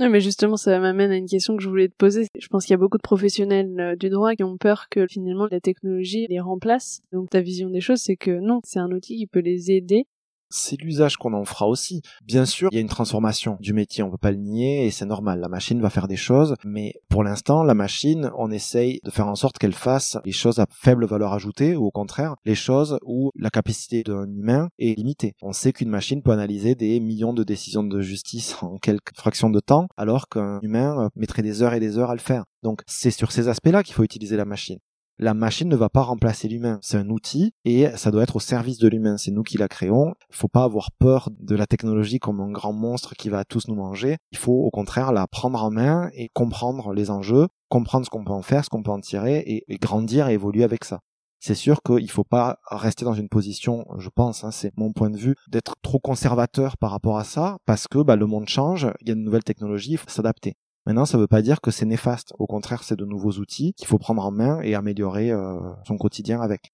[0.00, 2.26] Non, mais justement, ça m'amène à une question que je voulais te poser.
[2.38, 5.06] Je pense qu'il y a beaucoup de professionnels euh, du droit qui ont peur que
[5.06, 7.02] finalement la technologie les remplace.
[7.12, 10.06] Donc ta vision des choses, c'est que non, c'est un outil qui peut les aider
[10.50, 12.02] c'est l'usage qu'on en fera aussi.
[12.24, 14.90] Bien sûr, il y a une transformation du métier, on peut pas le nier et
[14.90, 15.40] c'est normal.
[15.40, 19.28] La machine va faire des choses, mais pour l'instant, la machine, on essaye de faire
[19.28, 22.98] en sorte qu'elle fasse les choses à faible valeur ajoutée ou au contraire, les choses
[23.04, 25.34] où la capacité d'un humain est limitée.
[25.42, 29.50] On sait qu'une machine peut analyser des millions de décisions de justice en quelques fractions
[29.50, 32.44] de temps, alors qu'un humain mettrait des heures et des heures à le faire.
[32.62, 34.78] Donc c'est sur ces aspects-là qu'il faut utiliser la machine
[35.20, 36.78] la machine ne va pas remplacer l'humain.
[36.80, 39.18] C'est un outil et ça doit être au service de l'humain.
[39.18, 40.14] C'est nous qui la créons.
[40.30, 43.68] Il faut pas avoir peur de la technologie comme un grand monstre qui va tous
[43.68, 44.16] nous manger.
[44.32, 48.24] Il faut au contraire la prendre en main et comprendre les enjeux, comprendre ce qu'on
[48.24, 51.00] peut en faire, ce qu'on peut en tirer et, grandir et évoluer avec ça.
[51.38, 55.08] C'est sûr qu'il faut pas rester dans une position, je pense, hein, c'est mon point
[55.08, 58.88] de vue, d'être trop conservateur par rapport à ça, parce que bah, le monde change,
[59.00, 60.56] il y a de nouvelles technologies, il faut s'adapter.
[60.86, 62.32] Maintenant, ça ne veut pas dire que c'est néfaste.
[62.38, 65.98] Au contraire, c'est de nouveaux outils qu'il faut prendre en main et améliorer euh, son
[65.98, 66.72] quotidien avec.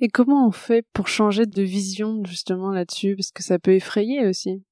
[0.00, 3.16] Et comment on fait pour changer de vision justement là-dessus?
[3.16, 4.62] Parce que ça peut effrayer aussi.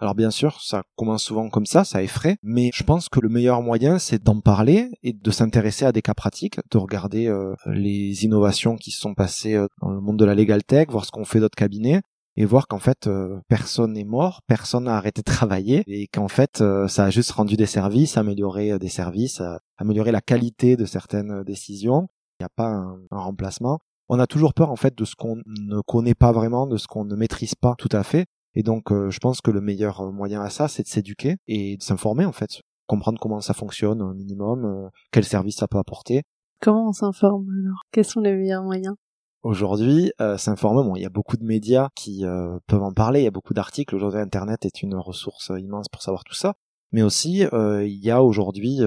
[0.00, 3.28] Alors bien sûr, ça commence souvent comme ça, ça effraie, mais je pense que le
[3.28, 7.52] meilleur moyen, c'est d'en parler et de s'intéresser à des cas pratiques, de regarder euh,
[7.66, 11.04] les innovations qui se sont passées euh, dans le monde de la legal tech, voir
[11.04, 12.00] ce qu'ont fait d'autres cabinets,
[12.38, 16.28] et voir qu'en fait euh, personne n'est mort, personne n'a arrêté de travailler et qu'en
[16.28, 19.42] fait euh, ça a juste rendu des services, amélioré euh, des services,
[19.76, 22.06] amélioré la qualité de certaines décisions.
[22.38, 23.80] Il n'y a pas un, remplacement.
[24.08, 26.86] On a toujours peur en fait de ce qu'on ne connaît pas vraiment, de ce
[26.86, 28.26] qu'on ne maîtrise pas tout à fait.
[28.54, 31.82] Et donc je pense que le meilleur moyen à ça, c'est de s'éduquer et de
[31.82, 36.22] s'informer en fait, comprendre comment ça fonctionne au minimum, quel service ça peut apporter.
[36.60, 37.82] Comment on s'informe alors?
[37.90, 38.94] Quels sont les meilleurs moyens?
[39.44, 43.20] Aujourd'hui, euh, s'informer, bon, il y a beaucoup de médias qui euh, peuvent en parler,
[43.20, 43.94] il y a beaucoup d'articles.
[43.94, 46.54] Aujourd'hui, Internet est une ressource euh, immense pour savoir tout ça.
[46.90, 48.80] Mais aussi, euh, il y a aujourd'hui,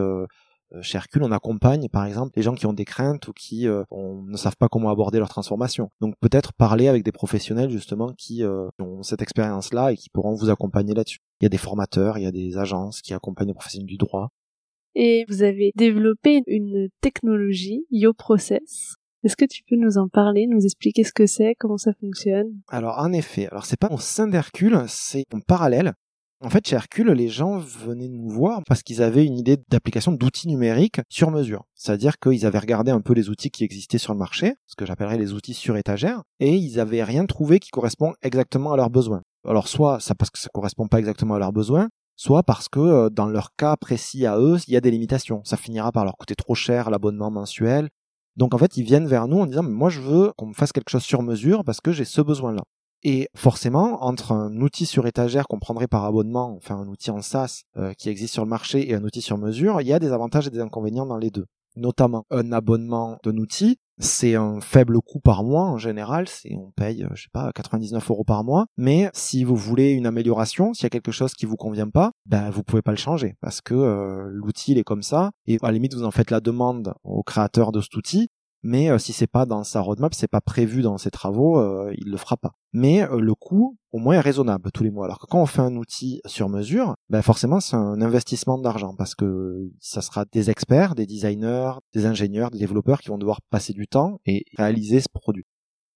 [0.82, 4.38] chez Hercule, on accompagne, par exemple, les gens qui ont des craintes ou qui ne
[4.38, 5.92] savent pas comment aborder leur transformation.
[6.00, 8.44] Donc peut-être parler avec des professionnels, justement, qui
[8.80, 11.20] ont cette expérience-là et qui pourront vous accompagner là-dessus.
[11.42, 13.98] Il y a des formateurs, il y a des agences qui accompagnent les professionnels du
[13.98, 14.30] droit.
[14.96, 20.64] Et vous avez développé une technologie, YoProcess, est-ce que tu peux nous en parler, nous
[20.66, 22.62] expliquer ce que c'est, comment ça fonctionne?
[22.70, 25.94] Alors en effet, alors c'est pas au sein d'Hercule, c'est en parallèle.
[26.44, 30.12] En fait, chez Hercule, les gens venaient nous voir parce qu'ils avaient une idée d'application
[30.12, 31.66] d'outils numériques sur mesure.
[31.76, 34.88] C'est-à-dire qu'ils avaient regardé un peu les outils qui existaient sur le marché, ce que
[34.88, 38.90] j'appellerais les outils sur étagère, et ils avaient rien trouvé qui correspond exactement à leurs
[38.90, 39.22] besoins.
[39.48, 42.80] Alors soit ça parce que ça correspond pas exactement à leurs besoins, soit parce que
[42.80, 45.44] euh, dans leur cas précis à eux, il y a des limitations.
[45.44, 47.90] Ça finira par leur coûter trop cher l'abonnement mensuel.
[48.36, 50.72] Donc en fait, ils viennent vers nous en disant moi je veux qu'on me fasse
[50.72, 52.64] quelque chose sur mesure parce que j'ai ce besoin-là.
[53.04, 57.22] Et forcément, entre un outil sur étagère qu'on prendrait par abonnement, enfin un outil en
[57.22, 60.00] SaaS euh, qui existe sur le marché et un outil sur mesure, il y a
[60.00, 61.46] des avantages et des inconvénients dans les deux.
[61.76, 66.72] Notamment un abonnement d'un outil, c'est un faible coût par mois en général, c'est on
[66.72, 70.84] paye je sais pas 99 euros par mois, mais si vous voulez une amélioration, s'il
[70.84, 73.36] y a quelque chose qui vous convient pas, ben vous pouvez pas le changer.
[73.42, 75.32] Parce que euh, l'outil il est comme ça.
[75.46, 78.30] Et à la limite vous en faites la demande au créateur de cet outil
[78.64, 81.94] mais euh, si c'est pas dans sa roadmap, c'est pas prévu dans ses travaux, euh,
[81.98, 82.52] il le fera pas.
[82.74, 85.06] Mais euh, le coût, au moins, est raisonnable tous les mois.
[85.06, 88.96] Alors que quand on fait un outil sur mesure, ben forcément, c'est un investissement d'argent
[88.96, 93.42] parce que ça sera des experts, des designers, des ingénieurs, des développeurs qui vont devoir
[93.50, 95.46] passer du temps et réaliser ce produit.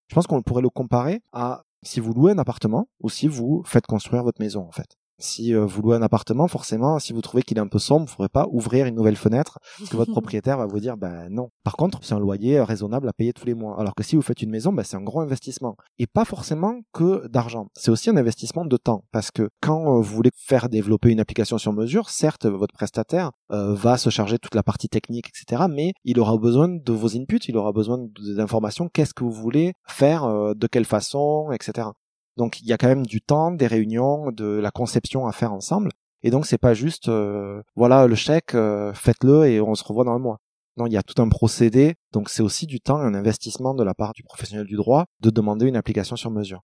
[0.08, 3.62] Je pense qu'on pourrait le comparer à si vous louez un appartement ou si vous
[3.66, 4.98] faites construire votre maison, en fait.
[5.18, 8.06] Si euh, vous louez un appartement, forcément, si vous trouvez qu'il est un peu sombre,
[8.06, 10.98] vous ne pourrez pas ouvrir une nouvelle fenêtre, parce que votre propriétaire va vous dire,
[10.98, 11.50] ben non.
[11.64, 13.80] Par contre, c'est un loyer raisonnable à payer tous les mois.
[13.80, 15.76] Alors que si vous faites une maison, ben, c'est un gros investissement.
[16.00, 17.68] Et pas forcément que d'argent.
[17.76, 21.20] C'est aussi un investissement de temps, parce que quand euh, vous voulez faire développer une
[21.20, 25.30] application sur mesure, certes, votre prestataire euh, va se charger de toute la partie technique,
[25.30, 28.00] etc., mais il aura besoin de vos inputs, il aura besoin
[28.36, 31.90] d'informations, qu'est-ce que vous voulez faire, de quelle façon, etc.
[32.38, 35.54] Donc il y a quand même du temps, des réunions, de la conception à faire
[35.54, 35.92] ensemble.
[36.24, 40.06] Et donc c'est pas juste euh, voilà le chèque, euh, faites-le et on se revoit
[40.06, 40.40] dans un mois.
[40.78, 43.74] Non, il y a tout un procédé, donc c'est aussi du temps et un investissement
[43.74, 46.62] de la part du professionnel du droit de demander une application sur mesure.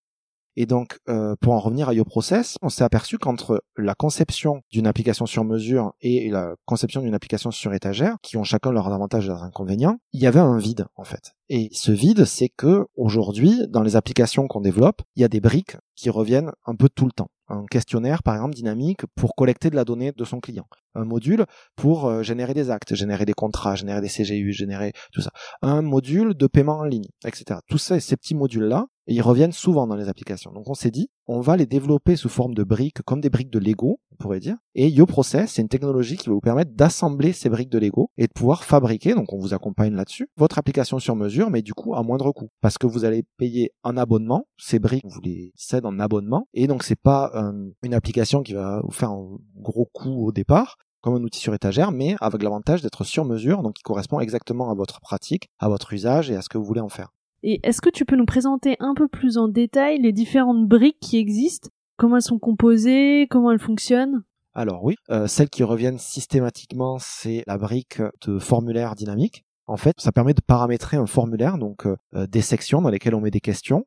[0.55, 4.87] Et donc, euh, pour en revenir à YoProcess, on s'est aperçu qu'entre la conception d'une
[4.87, 9.25] application sur mesure et la conception d'une application sur étagère, qui ont chacun leurs avantages
[9.25, 11.33] et leurs inconvénients, il y avait un vide en fait.
[11.49, 15.41] Et ce vide, c'est que aujourd'hui, dans les applications qu'on développe, il y a des
[15.41, 19.69] briques qui reviennent un peu tout le temps un questionnaire par exemple dynamique pour collecter
[19.69, 23.33] de la donnée de son client, un module pour euh, générer des actes, générer des
[23.33, 27.59] contrats, générer des CGU, générer tout ça, un module de paiement en ligne, etc.
[27.67, 30.53] Tous ces, ces petits modules là et ils reviennent souvent dans les applications.
[30.53, 33.49] Donc on s'est dit, on va les développer sous forme de briques, comme des briques
[33.49, 34.55] de Lego, on pourrait dire.
[34.73, 38.27] Et YoProcess, c'est une technologie qui va vous permettre d'assembler ces briques de Lego et
[38.27, 41.93] de pouvoir fabriquer, donc on vous accompagne là-dessus, votre application sur mesure, mais du coup
[41.93, 42.47] à moindre coût.
[42.61, 46.67] Parce que vous allez payer un abonnement, ces briques, vous les cèdez en abonnement, et
[46.67, 50.77] donc c'est pas euh, une application qui va vous faire un gros coût au départ,
[51.01, 54.71] comme un outil sur étagère, mais avec l'avantage d'être sur mesure, donc qui correspond exactement
[54.71, 57.09] à votre pratique, à votre usage et à ce que vous voulez en faire.
[57.43, 60.99] Et est-ce que tu peux nous présenter un peu plus en détail les différentes briques
[60.99, 64.23] qui existent Comment elles sont composées Comment elles fonctionnent?
[64.53, 69.45] Alors oui, euh, celles qui reviennent systématiquement, c'est la brique de formulaire dynamique.
[69.65, 73.15] En fait, ça permet de paramétrer un formulaire, donc euh, euh, des sections dans lesquelles
[73.15, 73.85] on met des questions.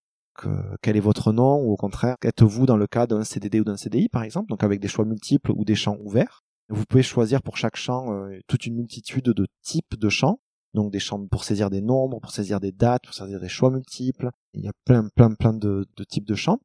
[0.82, 3.76] quel est votre nom ou au contraire, êtes-vous dans le cas d'un CDD ou d'un
[3.76, 6.42] CDI par exemple, donc avec des choix multiples ou des champs ouverts.
[6.70, 8.06] Vous pouvez choisir pour chaque champ
[8.48, 10.40] toute une multitude de types de champs
[10.74, 13.70] donc des champs pour saisir des nombres, pour saisir des dates, pour saisir des choix
[13.70, 14.30] multiples.
[14.52, 16.58] Il y a plein, plein, plein de, types de champs.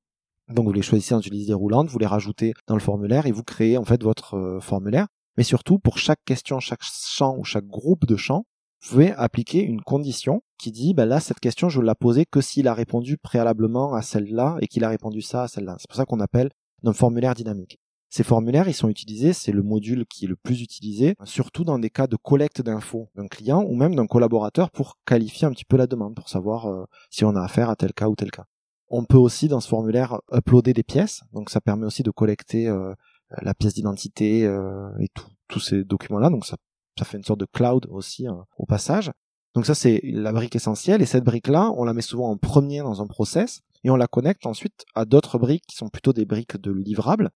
[0.49, 3.31] Donc vous les choisissez en utilisant des roulantes, vous les rajoutez dans le formulaire et
[3.31, 5.07] vous créez en fait votre euh, formulaire.
[5.37, 8.45] Mais surtout, pour chaque question, chaque champ ou chaque groupe de champs,
[8.81, 12.41] vous pouvez appliquer une condition qui dit, bah là, cette question, je la poser que
[12.41, 15.75] s'il a répondu préalablement à celle-là et qu'il a répondu ça à celle-là.
[15.79, 16.49] C'est pour ça qu'on appelle
[16.83, 17.77] un formulaire dynamique.
[18.09, 21.77] Ces formulaires, ils sont utilisés, c'est le module qui est le plus utilisé, surtout dans
[21.77, 25.65] des cas de collecte d'infos d'un client ou même d'un collaborateur pour qualifier un petit
[25.65, 28.31] peu la demande, pour savoir euh, si on a affaire à tel cas ou tel
[28.31, 28.45] cas.
[28.87, 32.67] On peut aussi dans ce formulaire uploader des pièces, donc ça permet aussi de collecter
[32.67, 32.95] euh,
[33.43, 35.07] la pièce d'identité euh, et
[35.47, 36.57] tous ces documents-là, donc ça,
[36.97, 39.11] ça fait une sorte de cloud aussi hein, au passage.
[39.53, 42.79] Donc ça c'est la brique essentielle et cette brique-là, on la met souvent en premier
[42.79, 46.25] dans un process et on la connecte ensuite à d'autres briques qui sont plutôt des
[46.25, 47.29] briques de livrables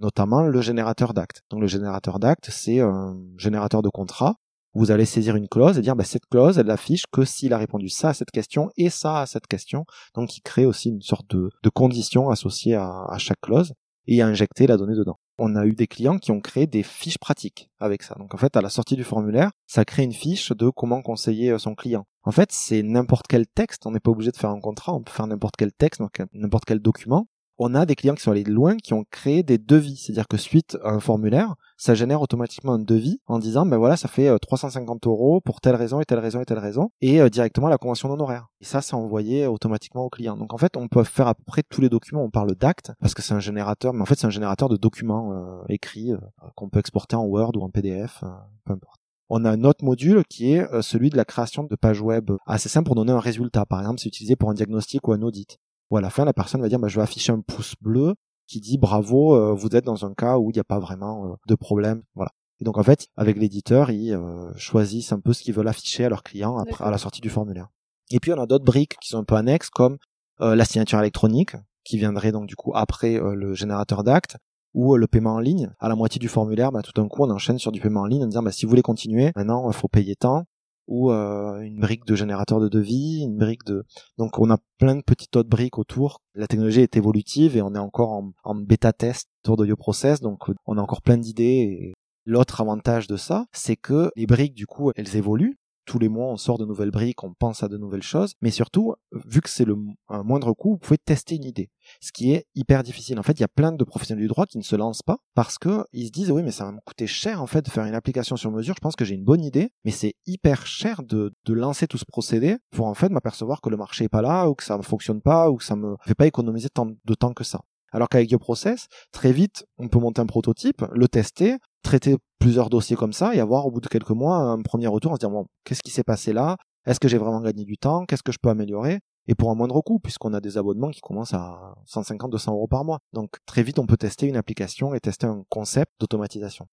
[0.00, 1.42] notamment le générateur d'actes.
[1.50, 4.36] Donc le générateur d'actes, c'est un générateur de contrat.
[4.72, 7.58] Vous allez saisir une clause et dire bah, cette clause, elle affiche que s'il a
[7.58, 9.84] répondu ça à cette question et ça à cette question.
[10.14, 13.74] Donc il crée aussi une sorte de, de condition associée à, chaque clause
[14.06, 15.18] et à injecter la donnée dedans.
[15.38, 18.14] On a eu des clients qui ont créé des fiches pratiques avec ça.
[18.16, 21.50] Donc en fait, à la sortie du formulaire, ça crée une fiche de comment conseiller
[21.50, 22.04] euh, son client.
[22.22, 25.02] En fait, c'est n'importe quel texte, on n'est pas obligé de faire un contrat, on
[25.02, 27.26] peut faire n'importe quel texte, n'importe quel document,
[27.62, 29.96] on a des clients qui sont allés loin, qui ont créé des devis.
[29.96, 33.98] C'est-à-dire que suite à un formulaire, ça génère automatiquement un devis en disant, ben voilà,
[33.98, 37.20] ça fait 350 euh, euros pour telle raison et telle raison et telle raison, et
[37.20, 38.48] euh, directement la convention d'honoraires.
[38.62, 40.38] Et ça, c'est envoyé automatiquement au client.
[40.38, 42.24] Donc en fait, on peut faire à peu près tous les documents.
[42.24, 44.78] On parle d'actes parce que c'est un générateur, mais en fait, c'est un générateur de
[44.78, 46.12] documents euh, écrits
[46.56, 48.24] qu'on peut exporter en Word ou en PDF,
[48.64, 48.96] peu importe
[49.32, 52.68] on a un autre module qui est celui de la création de pages web assez
[52.68, 53.64] simple pour donner un résultat.
[53.64, 56.32] Par exemple, c'est utilisé pour un diagnostic ou un audit où à la fin la
[56.32, 58.14] personne va dire bah, je vais afficher un pouce bleu
[58.46, 61.26] qui dit bravo, euh, vous êtes dans un cas où il n'y a pas vraiment
[61.26, 62.02] euh, de problème.
[62.14, 62.32] Voilà.
[62.60, 66.04] Et donc en fait, avec l'éditeur, ils euh, choisissent un peu ce qu'ils veulent afficher
[66.04, 67.68] à leurs clients après, à la sortie du formulaire.
[68.10, 69.98] Et puis on a d'autres briques qui sont un peu annexes, comme
[70.40, 74.38] la signature électronique, qui viendrait donc du coup après le générateur d'actes,
[74.72, 75.70] ou le paiement en ligne.
[75.78, 78.06] À la moitié du formulaire, bah, tout d'un coup, on enchaîne sur du paiement en
[78.06, 80.44] ligne en disant bah, si vous voulez continuer, maintenant il faut payer tant
[80.90, 83.84] ou euh, une brique de générateur de devis, une brique de...
[84.18, 86.20] Donc on a plein de petites autres briques autour.
[86.34, 90.20] La technologie est évolutive et on est encore en, en bêta test autour de YoProcess,
[90.20, 91.94] donc on a encore plein d'idées.
[92.26, 96.26] L'autre avantage de ça, c'est que les briques, du coup, elles évoluent tous les mois
[96.26, 98.94] on sort de nouvelles briques, on pense à de nouvelles choses, mais surtout,
[99.26, 99.76] vu que c'est le
[100.08, 103.18] moindre coût, vous pouvez tester une idée, ce qui est hyper difficile.
[103.18, 105.18] En fait, il y a plein de professionnels du droit qui ne se lancent pas
[105.34, 107.70] parce que ils se disent oui, mais ça va me coûter cher en fait de
[107.70, 108.74] faire une application sur mesure.
[108.74, 111.98] Je pense que j'ai une bonne idée, mais c'est hyper cher de, de lancer tout
[111.98, 114.76] ce procédé pour en fait m'apercevoir que le marché est pas là ou que ça
[114.76, 117.60] ne fonctionne pas ou que ça me fait pas économiser tant de temps que ça.
[117.92, 122.96] Alors qu'avec YoProcess, très vite, on peut monter un prototype, le tester, traiter plusieurs dossiers
[122.96, 125.30] comme ça et avoir au bout de quelques mois un premier retour en se dire
[125.30, 126.56] bon, qu'est-ce qui s'est passé là?
[126.86, 128.06] Est-ce que j'ai vraiment gagné du temps?
[128.06, 129.00] Qu'est-ce que je peux améliorer?
[129.28, 132.84] Et pour un moindre coût, puisqu'on a des abonnements qui commencent à 150-200 euros par
[132.84, 132.98] mois.
[133.12, 136.66] Donc très vite, on peut tester une application et tester un concept d'automatisation.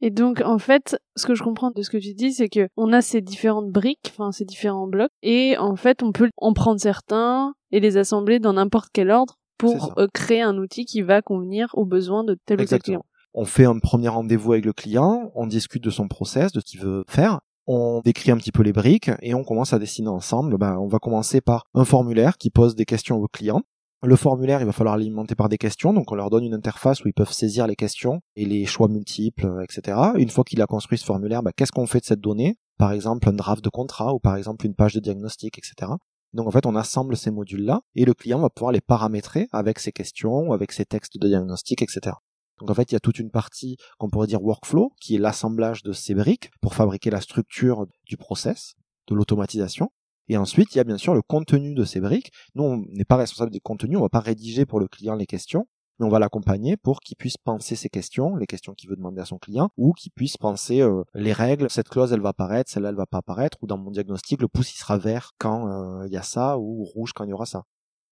[0.00, 2.68] Et donc, en fait, ce que je comprends de ce que tu dis, c'est que
[2.76, 6.52] on a ces différentes briques, enfin ces différents blocs, et en fait, on peut en
[6.52, 11.02] prendre certains et les assembler dans n'importe quel ordre pour euh, créer un outil qui
[11.02, 13.04] va convenir aux besoins de tel ou tel client.
[13.34, 16.64] On fait un premier rendez-vous avec le client, on discute de son process, de ce
[16.64, 20.08] qu'il veut faire, on décrit un petit peu les briques et on commence à dessiner
[20.08, 20.56] ensemble.
[20.56, 23.60] Ben, on va commencer par un formulaire qui pose des questions aux clients.
[24.02, 27.04] Le formulaire, il va falloir l'alimenter par des questions, donc on leur donne une interface
[27.04, 29.98] où ils peuvent saisir les questions et les choix multiples, euh, etc.
[30.16, 32.56] Une fois qu'il a construit ce formulaire, ben, qu'est-ce qu'on fait de cette donnée?
[32.78, 35.92] Par exemple, un draft de contrat ou par exemple une page de diagnostic, etc.
[36.32, 39.78] Donc en fait, on assemble ces modules-là et le client va pouvoir les paramétrer avec
[39.78, 42.12] ses questions, avec ses textes de diagnostic, etc.
[42.58, 45.18] Donc en fait, il y a toute une partie qu'on pourrait dire workflow, qui est
[45.18, 48.74] l'assemblage de ces briques pour fabriquer la structure du process,
[49.08, 49.90] de l'automatisation.
[50.28, 52.30] Et ensuite, il y a bien sûr le contenu de ces briques.
[52.54, 55.26] Nous, on n'est pas responsable des contenus, on va pas rédiger pour le client les
[55.26, 55.66] questions,
[55.98, 59.20] mais on va l'accompagner pour qu'il puisse penser ses questions, les questions qu'il veut demander
[59.20, 62.70] à son client, ou qu'il puisse penser euh, les règles, cette clause elle va apparaître,
[62.70, 65.68] celle-là elle va pas apparaître, ou dans mon diagnostic le pouce il sera vert quand
[65.68, 67.64] euh, il y a ça, ou rouge quand il y aura ça.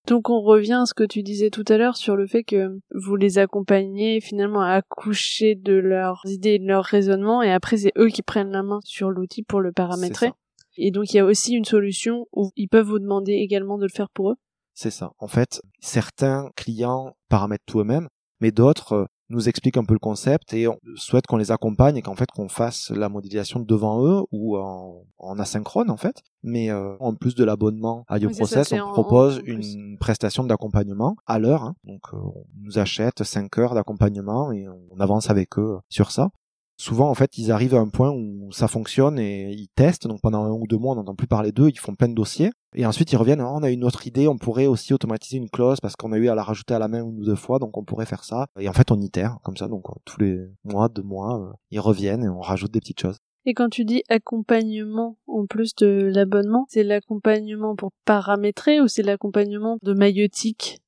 [0.07, 2.79] Donc on revient à ce que tu disais tout à l'heure sur le fait que
[2.95, 7.75] vous les accompagnez finalement à accoucher de leurs idées et de leurs raisonnements et après
[7.75, 10.31] c'est eux qui prennent la main sur l'outil pour le paramétrer.
[10.77, 13.83] Et donc il y a aussi une solution où ils peuvent vous demander également de
[13.83, 14.35] le faire pour eux.
[14.73, 15.11] C'est ça.
[15.17, 18.07] En fait, certains clients paramètrent tout eux-mêmes,
[18.39, 21.97] mais d'autres euh, nous expliquent un peu le concept et on souhaite qu'on les accompagne
[21.97, 25.05] et qu'en fait qu'on fasse la modélisation devant eux ou en,
[25.39, 26.21] asynchrone en fait.
[26.43, 31.63] Mais euh, en plus de l'abonnement à YoProcess, on propose une prestation d'accompagnement à l'heure.
[31.63, 31.75] Hein.
[31.83, 36.29] Donc euh, on nous achète 5 heures d'accompagnement et on avance avec eux sur ça
[36.77, 40.07] souvent en fait ils arrivent à un point où ça fonctionne et ils testent.
[40.07, 41.69] Donc pendant un ou deux mois on n'entend plus parler d'eux.
[41.69, 42.51] Ils font plein de dossiers.
[42.75, 43.41] Et ensuite ils reviennent.
[43.41, 44.27] Oh, on a une autre idée.
[44.27, 46.87] On pourrait aussi automatiser une clause parce qu'on a eu à la rajouter à la
[46.87, 47.59] main une ou deux fois.
[47.59, 48.47] Donc on pourrait faire ça.
[48.59, 49.67] Et en fait on itère comme ça.
[49.67, 53.17] Donc tous les mois deux mois euh, ils reviennent et on rajoute des petites choses.
[53.45, 59.03] Et quand tu dis accompagnement en plus de l'abonnement, c'est l'accompagnement pour paramétrer ou c'est
[59.03, 60.79] l'accompagnement de maïotique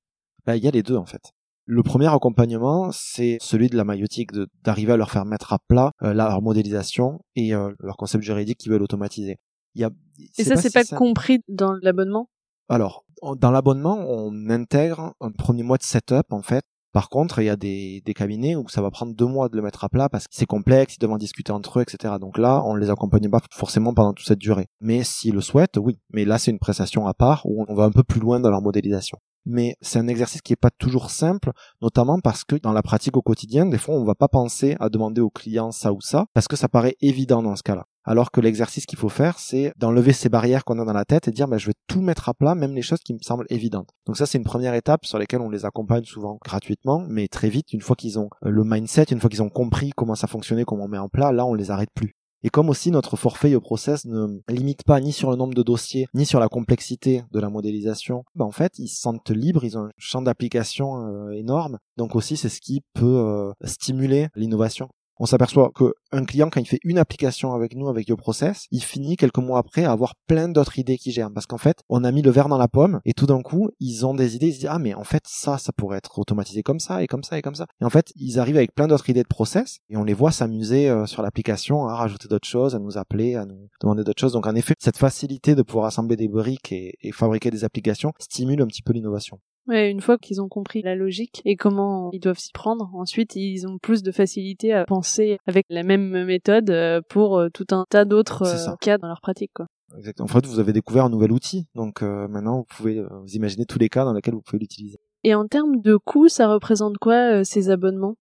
[0.46, 1.32] Bah il y a les deux en fait.
[1.72, 4.32] Le premier accompagnement, c'est celui de la maïotique,
[4.64, 8.58] d'arriver à leur faire mettre à plat euh, leur modélisation et euh, leur concept juridique
[8.58, 9.38] qu'ils veulent automatiser.
[9.76, 9.92] Il y a,
[10.40, 12.28] et ça, c'est pas, compris dans l'abonnement?
[12.70, 13.06] Alors,
[13.38, 16.64] dans l'abonnement, on intègre un premier mois de setup, en fait.
[16.92, 19.56] Par contre, il y a des, des cabinets où ça va prendre deux mois de
[19.56, 22.16] le mettre à plat parce que c'est complexe, ils doivent en discuter entre eux, etc.
[22.20, 24.66] Donc là, on les accompagne pas forcément pendant toute cette durée.
[24.82, 26.00] Mais s'ils le souhaitent, oui.
[26.10, 28.50] Mais là, c'est une prestation à part où on va un peu plus loin dans
[28.50, 29.20] leur modélisation
[29.50, 33.18] mais c'est un exercice qui est pas toujours simple, notamment parce que dans la pratique
[33.18, 36.28] au quotidien, des fois, on va pas penser à demander au client ça ou ça,
[36.34, 37.86] parce que ça paraît évident dans ce cas-là.
[38.06, 41.28] Alors que l'exercice qu'il faut faire, c'est d'enlever ces barrières qu'on a dans la tête
[41.28, 43.46] et dire, bah, je vais tout mettre à plat, même les choses qui me semblent
[43.50, 43.90] évidentes.
[44.08, 47.50] Donc ça, c'est une première étape sur laquelle on les accompagne souvent gratuitement, mais très
[47.50, 50.64] vite, une fois qu'ils ont le mindset, une fois qu'ils ont compris comment ça fonctionnait,
[50.64, 52.16] comment on met en plat, là, on les arrête plus.
[52.44, 55.64] Et comme aussi notre forfait au process ne limite pas ni sur le nombre de
[55.64, 59.66] dossiers, ni sur la complexité de la modélisation, ben en fait, ils se sentent libres,
[59.66, 61.80] ils ont un champ d'application euh, énorme.
[61.98, 66.60] Donc aussi, c'est ce qui peut euh, stimuler l'innovation on s'aperçoit que un client quand
[66.60, 70.16] il fait une application avec nous avec YoProcess, il finit quelques mois après à avoir
[70.28, 72.68] plein d'autres idées qui gèrent parce qu'en fait, on a mis le verre dans la
[72.68, 75.04] pomme et tout d'un coup, ils ont des idées, ils se disent ah mais en
[75.04, 77.68] fait ça ça pourrait être automatisé comme ça et comme ça et comme ça.
[77.82, 80.32] Et en fait, ils arrivent avec plein d'autres idées de process et on les voit
[80.32, 84.22] s'amuser euh, sur l'application à rajouter d'autres choses, à nous appeler, à nous demander d'autres
[84.22, 84.34] choses.
[84.34, 88.62] Donc en effet, cette facilité de pouvoir assembler des briques et fabriquer des applications stimule
[88.62, 89.40] un petit peu l'innovation.
[89.68, 93.36] Ouais, une fois qu'ils ont compris la logique et comment ils doivent s'y prendre, ensuite
[93.36, 97.68] ils ont plus de facilité à penser avec la même méthode euh, pour euh, tout
[97.72, 99.52] un tas d'autres euh, cas dans leur pratique.
[99.54, 99.68] Quoi.
[99.98, 100.26] Exactement.
[100.26, 103.80] En fait, vous avez découvert un nouvel outil, donc maintenant vous pouvez vous imaginer tous
[103.80, 105.00] les cas dans lesquels vous pouvez l'utiliser.
[105.24, 108.16] Et en termes de coûts, ça représente quoi ces abonnements?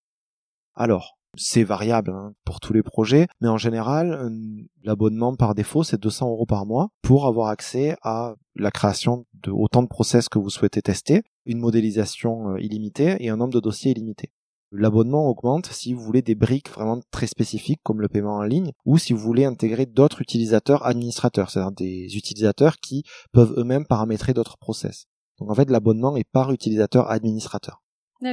[0.74, 4.30] Alors, c'est variable hein, pour tous les projets, mais en général, euh,
[4.82, 9.50] l'abonnement par défaut, c'est 200 euros par mois pour avoir accès à la création de
[9.50, 13.60] autant de process que vous souhaitez tester, une modélisation euh, illimitée et un nombre de
[13.60, 14.32] dossiers illimité.
[14.70, 18.72] L'abonnement augmente si vous voulez des briques vraiment très spécifiques comme le paiement en ligne
[18.84, 23.02] ou si vous voulez intégrer d'autres utilisateurs administrateurs, c'est-à-dire des utilisateurs qui
[23.32, 25.06] peuvent eux-mêmes paramétrer d'autres process.
[25.38, 27.82] Donc en fait, l'abonnement est par utilisateur administrateur.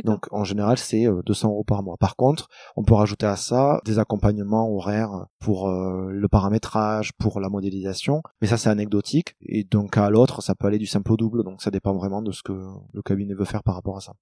[0.03, 1.97] Donc en général c'est 200 euh, euros par mois.
[1.97, 7.39] Par contre, on peut rajouter à ça des accompagnements horaires pour euh, le paramétrage, pour
[7.39, 10.87] la modélisation, mais ça c'est anecdotique et d'un cas à l'autre ça peut aller du
[10.87, 12.53] simple au double, donc ça dépend vraiment de ce que
[12.93, 14.13] le cabinet veut faire par rapport à ça.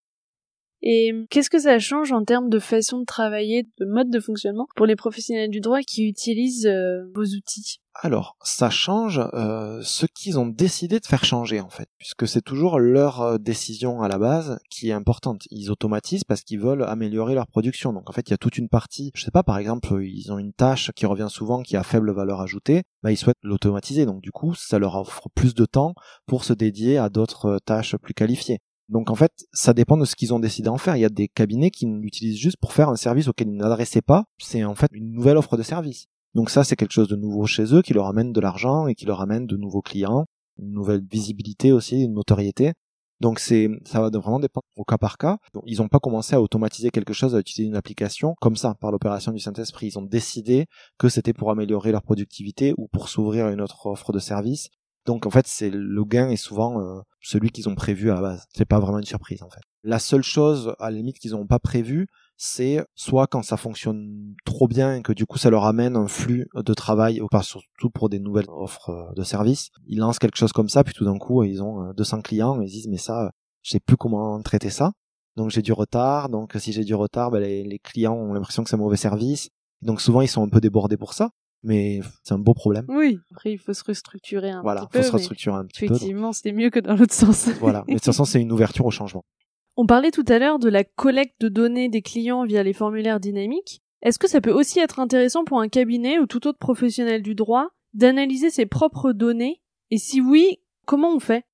[0.85, 4.67] Et qu'est-ce que ça change en termes de façon de travailler, de mode de fonctionnement
[4.75, 7.79] pour les professionnels du droit qui utilisent euh, vos outils?
[7.95, 12.41] Alors, ça change euh, ce qu'ils ont décidé de faire changer en fait, puisque c'est
[12.41, 15.43] toujours leur euh, décision à la base qui est importante.
[15.51, 17.93] Ils automatisent parce qu'ils veulent améliorer leur production.
[17.93, 20.33] Donc en fait, il y a toute une partie, je sais pas, par exemple, ils
[20.33, 24.05] ont une tâche qui revient souvent, qui a faible valeur ajoutée, bah, ils souhaitent l'automatiser.
[24.05, 25.93] Donc du coup, ça leur offre plus de temps
[26.25, 28.59] pour se dédier à d'autres tâches plus qualifiées.
[28.89, 30.95] Donc en fait, ça dépend de ce qu'ils ont décidé d'en faire.
[30.95, 34.01] Il y a des cabinets qui l'utilisent juste pour faire un service auquel ils n'adressaient
[34.01, 34.25] pas.
[34.37, 36.07] C'est en fait une nouvelle offre de service.
[36.33, 38.95] Donc ça, c'est quelque chose de nouveau chez eux qui leur amène de l'argent et
[38.95, 40.25] qui leur amène de nouveaux clients,
[40.59, 42.73] une nouvelle visibilité aussi, une notoriété.
[43.19, 45.37] Donc c'est, ça va vraiment dépendre au cas par cas.
[45.65, 48.91] Ils n'ont pas commencé à automatiser quelque chose, à utiliser une application comme ça par
[48.91, 49.87] l'opération du Saint-Esprit.
[49.87, 50.65] Ils ont décidé
[50.97, 54.69] que c'était pour améliorer leur productivité ou pour s'ouvrir à une autre offre de service
[55.05, 58.21] donc en fait, c'est le gain est souvent euh, celui qu'ils ont prévu à la
[58.21, 58.45] base.
[58.53, 59.61] C'est pas vraiment une surprise en fait.
[59.83, 64.33] La seule chose à la limite qu'ils n'ont pas prévu, c'est soit quand ça fonctionne
[64.45, 67.89] trop bien et que du coup ça leur amène un flux de travail, pas surtout
[67.89, 69.71] pour des nouvelles offres euh, de services.
[69.87, 72.61] Ils lancent quelque chose comme ça, puis tout d'un coup ils ont 200 euh, clients
[72.61, 73.31] et ils disent mais ça,
[73.61, 74.93] je sais plus comment traiter ça.
[75.35, 76.29] Donc j'ai du retard.
[76.29, 78.97] Donc si j'ai du retard, ben, les, les clients ont l'impression que c'est un mauvais
[78.97, 79.49] service.
[79.81, 81.31] Donc souvent ils sont un peu débordés pour ça
[81.63, 82.85] mais c'est un beau problème.
[82.89, 84.99] Oui, après il faut se restructurer un voilà, petit peu.
[84.99, 85.95] Voilà, faut se restructurer un petit peu.
[85.95, 87.49] Effectivement, c'était mieux que dans l'autre sens.
[87.59, 89.23] voilà, mais de toute façon, c'est une ouverture au changement.
[89.77, 93.19] On parlait tout à l'heure de la collecte de données des clients via les formulaires
[93.19, 93.81] dynamiques.
[94.03, 97.33] Est-ce que ça peut aussi être intéressant pour un cabinet ou tout autre professionnel du
[97.33, 99.61] droit d'analyser ses propres données?
[99.89, 101.45] Et si oui, comment on fait?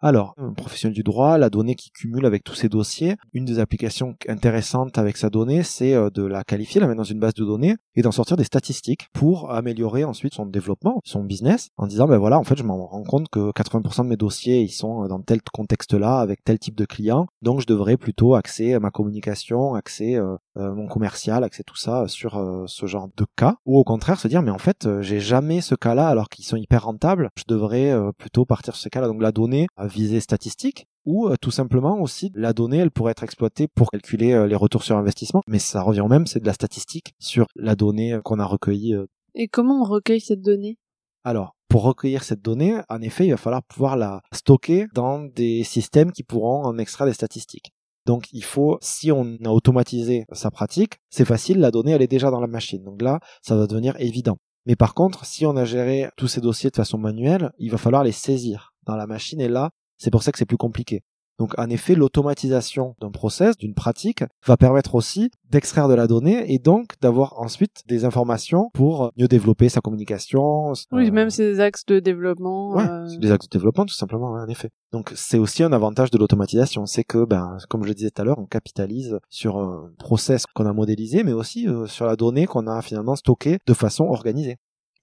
[0.00, 3.58] Alors, un professionnel du droit, la donnée qui cumule avec tous ces dossiers, une des
[3.58, 7.34] applications intéressantes avec sa donnée, c'est euh, de la qualifier, la mettre dans une base
[7.34, 11.88] de données et d'en sortir des statistiques pour améliorer ensuite son développement, son business, en
[11.88, 14.70] disant, ben voilà, en fait, je m'en rends compte que 80% de mes dossiers, ils
[14.70, 18.78] sont euh, dans tel contexte-là, avec tel type de client, donc je devrais plutôt axer
[18.78, 23.78] ma communication, axer euh, mon commercial, axer tout ça sur ce genre de cas, ou
[23.78, 26.84] au contraire se dire, mais en fait, j'ai jamais ce cas-là alors qu'ils sont hyper
[26.84, 29.06] rentables, je devrais plutôt partir sur ce cas-là.
[29.06, 33.24] Donc la donnée visée statistique ou euh, tout simplement aussi la donnée elle pourrait être
[33.24, 36.46] exploitée pour calculer euh, les retours sur investissement mais ça revient au même c'est de
[36.46, 38.94] la statistique sur la donnée euh, qu'on a recueillie
[39.34, 40.78] et comment on recueille cette donnée?
[41.24, 45.64] Alors pour recueillir cette donnée en effet il va falloir pouvoir la stocker dans des
[45.64, 47.72] systèmes qui pourront en extraire des statistiques
[48.08, 52.06] donc il faut, si on a automatisé sa pratique, c'est facile, la donnée elle est
[52.06, 52.82] déjà dans la machine.
[52.82, 54.38] Donc là, ça va devenir évident.
[54.64, 57.76] Mais par contre, si on a géré tous ces dossiers de façon manuelle, il va
[57.76, 61.02] falloir les saisir dans la machine et là, c'est pour ça que c'est plus compliqué.
[61.38, 66.52] Donc en effet, l'automatisation d'un process, d'une pratique, va permettre aussi d'extraire de la donnée
[66.52, 70.72] et donc d'avoir ensuite des informations pour mieux développer sa communication.
[70.90, 72.74] Oui, même ses axes de développement.
[72.74, 73.18] Ouais, euh...
[73.18, 74.70] des axes de développement tout simplement, en effet.
[74.92, 78.20] Donc c'est aussi un avantage de l'automatisation, c'est que, ben, comme je le disais tout
[78.20, 82.16] à l'heure, on capitalise sur un process qu'on a modélisé, mais aussi euh, sur la
[82.16, 84.56] donnée qu'on a finalement stockée de façon organisée.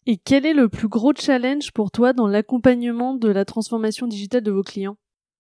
[0.08, 4.44] Et quel est le plus gros challenge pour toi dans l'accompagnement de la transformation digitale
[4.44, 4.98] de vos clients?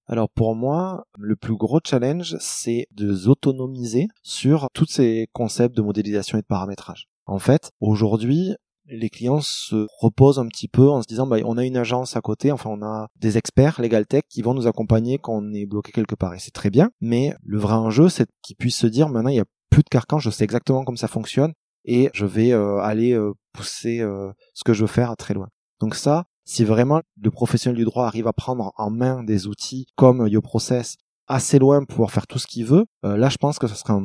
[0.07, 5.83] Alors pour moi, le plus gros challenge, c'est de autonomiser sur tous ces concepts de
[5.83, 7.07] modélisation et de paramétrage.
[7.27, 8.55] En fait, aujourd'hui,
[8.87, 12.15] les clients se reposent un petit peu en se disant bah, on a une agence
[12.15, 15.53] à côté, enfin on a des experts Legal Tech qui vont nous accompagner quand on
[15.53, 16.33] est bloqué quelque part.
[16.33, 19.37] Et c'est très bien, mais le vrai enjeu c'est qu'ils puissent se dire maintenant il
[19.37, 21.53] y a plus de carcan, je sais exactement comment ça fonctionne
[21.85, 25.49] et je vais euh, aller euh, pousser euh, ce que je veux faire très loin.
[25.79, 29.87] Donc ça, si vraiment le professionnel du droit arrive à prendre en main des outils
[29.95, 30.97] comme YoProcess
[31.27, 33.93] assez loin pour faire tout ce qu'il veut, euh, là je pense que ce serait
[33.93, 34.03] un,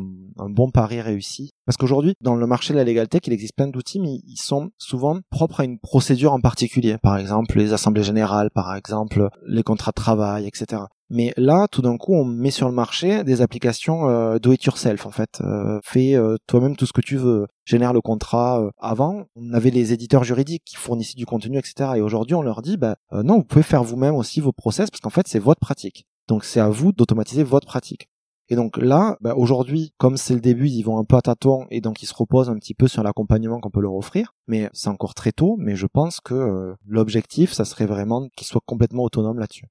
[0.49, 1.51] bon pari réussi.
[1.67, 4.41] Parce qu'aujourd'hui, dans le marché de la legal tech, il existe plein d'outils, mais ils
[4.41, 6.97] sont souvent propres à une procédure en particulier.
[7.03, 10.83] Par exemple, les assemblées générales, par exemple, les contrats de travail, etc.
[11.11, 14.63] Mais là, tout d'un coup, on met sur le marché des applications euh, do it
[14.63, 15.41] yourself en fait.
[15.41, 17.49] Euh, fais euh, toi-même tout ce que tu veux.
[17.65, 18.61] Génère le contrat.
[18.61, 21.91] Euh, avant, on avait les éditeurs juridiques qui fournissaient du contenu, etc.
[21.97, 25.01] Et aujourd'hui, on leur dit, bah non, vous pouvez faire vous-même aussi vos process parce
[25.01, 26.07] qu'en fait, c'est votre pratique.
[26.31, 28.09] Donc, c'est à vous d'automatiser votre pratique.
[28.53, 31.67] Et donc là, bah, aujourd'hui, comme c'est le début, ils vont un peu à tâtons
[31.71, 34.33] et donc ils se reposent un petit peu sur l'accompagnement qu'on peut leur offrir.
[34.47, 38.63] Mais c'est encore très tôt, mais je pense que l'objectif, ça serait vraiment qu'ils soient
[38.65, 39.67] complètement autonomes là-dessus.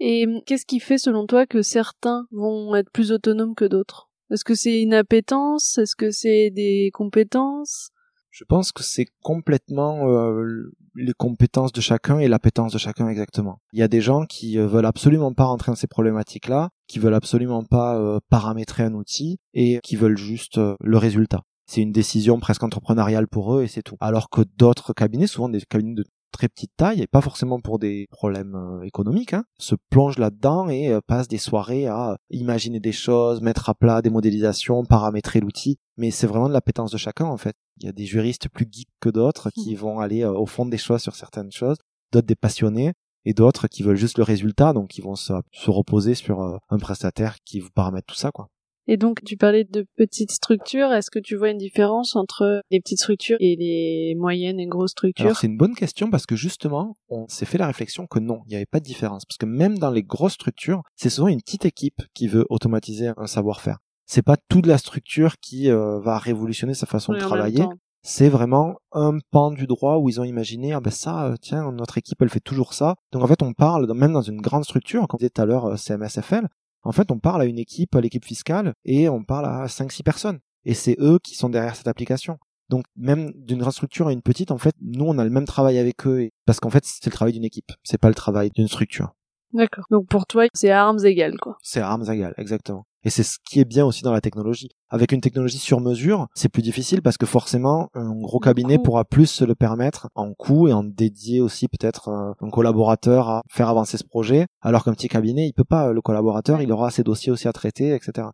[0.00, 4.08] Et qu'est-ce qui fait selon toi que certains vont être plus autonomes que d'autres?
[4.30, 5.78] Est-ce que c'est une appétence?
[5.78, 7.90] Est-ce que c'est des compétences?
[8.30, 13.60] Je pense que c'est complètement euh, les compétences de chacun et l'appétence de chacun exactement.
[13.72, 16.98] Il y a des gens qui euh, veulent absolument pas rentrer dans ces problématiques-là, qui
[16.98, 21.42] veulent absolument pas euh, paramétrer un outil et qui veulent juste euh, le résultat.
[21.66, 23.96] C'est une décision presque entrepreneuriale pour eux et c'est tout.
[24.00, 27.78] Alors que d'autres cabinets, souvent des cabinets de très petite taille, et pas forcément pour
[27.78, 33.40] des problèmes économiques, hein, se plongent là-dedans et passent des soirées à imaginer des choses,
[33.40, 35.78] mettre à plat des modélisations, paramétrer l'outil.
[35.96, 37.54] Mais c'est vraiment de l'appétence de chacun en fait.
[37.78, 39.78] Il y a des juristes plus geeks que d'autres qui mmh.
[39.78, 41.78] vont aller euh, au fond des choses sur certaines choses,
[42.12, 42.92] d'autres des passionnés,
[43.24, 46.78] et d'autres qui veulent juste le résultat, donc qui vont se, se reposer sur un
[46.78, 48.48] prestataire qui vous paramètre tout ça, quoi.
[48.86, 50.92] Et donc, tu parlais de petites structures.
[50.92, 54.90] Est-ce que tu vois une différence entre les petites structures et les moyennes et grosses
[54.90, 55.36] structures?
[55.36, 58.50] C'est une bonne question parce que justement, on s'est fait la réflexion que non, il
[58.50, 59.24] n'y avait pas de différence.
[59.24, 63.12] Parce que même dans les grosses structures, c'est souvent une petite équipe qui veut automatiser
[63.16, 63.78] un savoir-faire.
[64.06, 67.64] C'est pas toute la structure qui euh, va révolutionner sa façon de travailler.
[68.02, 71.72] C'est vraiment un pan du droit où ils ont imaginé ah ben ça euh, tiens
[71.72, 74.64] notre équipe elle fait toujours ça donc en fait on parle même dans une grande
[74.64, 76.48] structure comme disait tout à l'heure euh, CMSFL
[76.84, 80.02] en fait, on parle à une équipe, à l'équipe fiscale, et on parle à 5-6
[80.02, 80.38] personnes.
[80.64, 82.38] Et c'est eux qui sont derrière cette application.
[82.68, 85.44] Donc même d'une grande structure à une petite, en fait, nous on a le même
[85.44, 88.50] travail avec eux, parce qu'en fait c'est le travail d'une équipe, c'est pas le travail
[88.54, 89.12] d'une structure.
[89.52, 89.84] D'accord.
[89.90, 91.58] Donc pour toi, c'est à armes égales, quoi.
[91.62, 92.86] C'est à armes égales, exactement.
[93.04, 94.70] Et c'est ce qui est bien aussi dans la technologie.
[94.88, 99.04] Avec une technologie sur mesure, c'est plus difficile parce que forcément, un gros cabinet pourra
[99.04, 103.42] plus se le permettre en coût et en dédier aussi peut-être euh, un collaborateur à
[103.50, 105.92] faire avancer ce projet, alors qu'un petit cabinet, il peut pas.
[105.92, 108.28] Le collaborateur, il aura ses dossiers aussi à traiter, etc.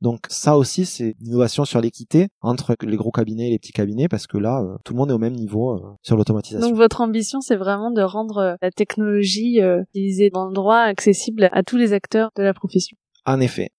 [0.00, 3.72] Donc ça aussi, c'est une innovation sur l'équité entre les gros cabinets et les petits
[3.72, 6.68] cabinets, parce que là, euh, tout le monde est au même niveau euh, sur l'automatisation.
[6.68, 11.62] Donc votre ambition, c'est vraiment de rendre la technologie utilisée dans le droit accessible à
[11.62, 12.96] tous les acteurs de la profession.
[13.24, 13.70] En effet,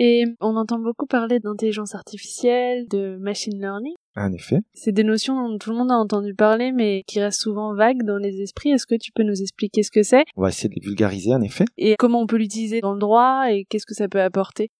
[0.00, 3.94] et on entend beaucoup parler d'intelligence artificielle, de machine learning.
[4.14, 4.60] En effet.
[4.72, 8.04] C'est des notions dont tout le monde a entendu parler, mais qui restent souvent vagues
[8.04, 8.70] dans les esprits.
[8.70, 10.24] Est-ce que tu peux nous expliquer ce que c'est?
[10.36, 11.64] On va essayer de les vulgariser, en effet.
[11.76, 14.70] Et comment on peut l'utiliser dans le droit et qu'est-ce que ça peut apporter?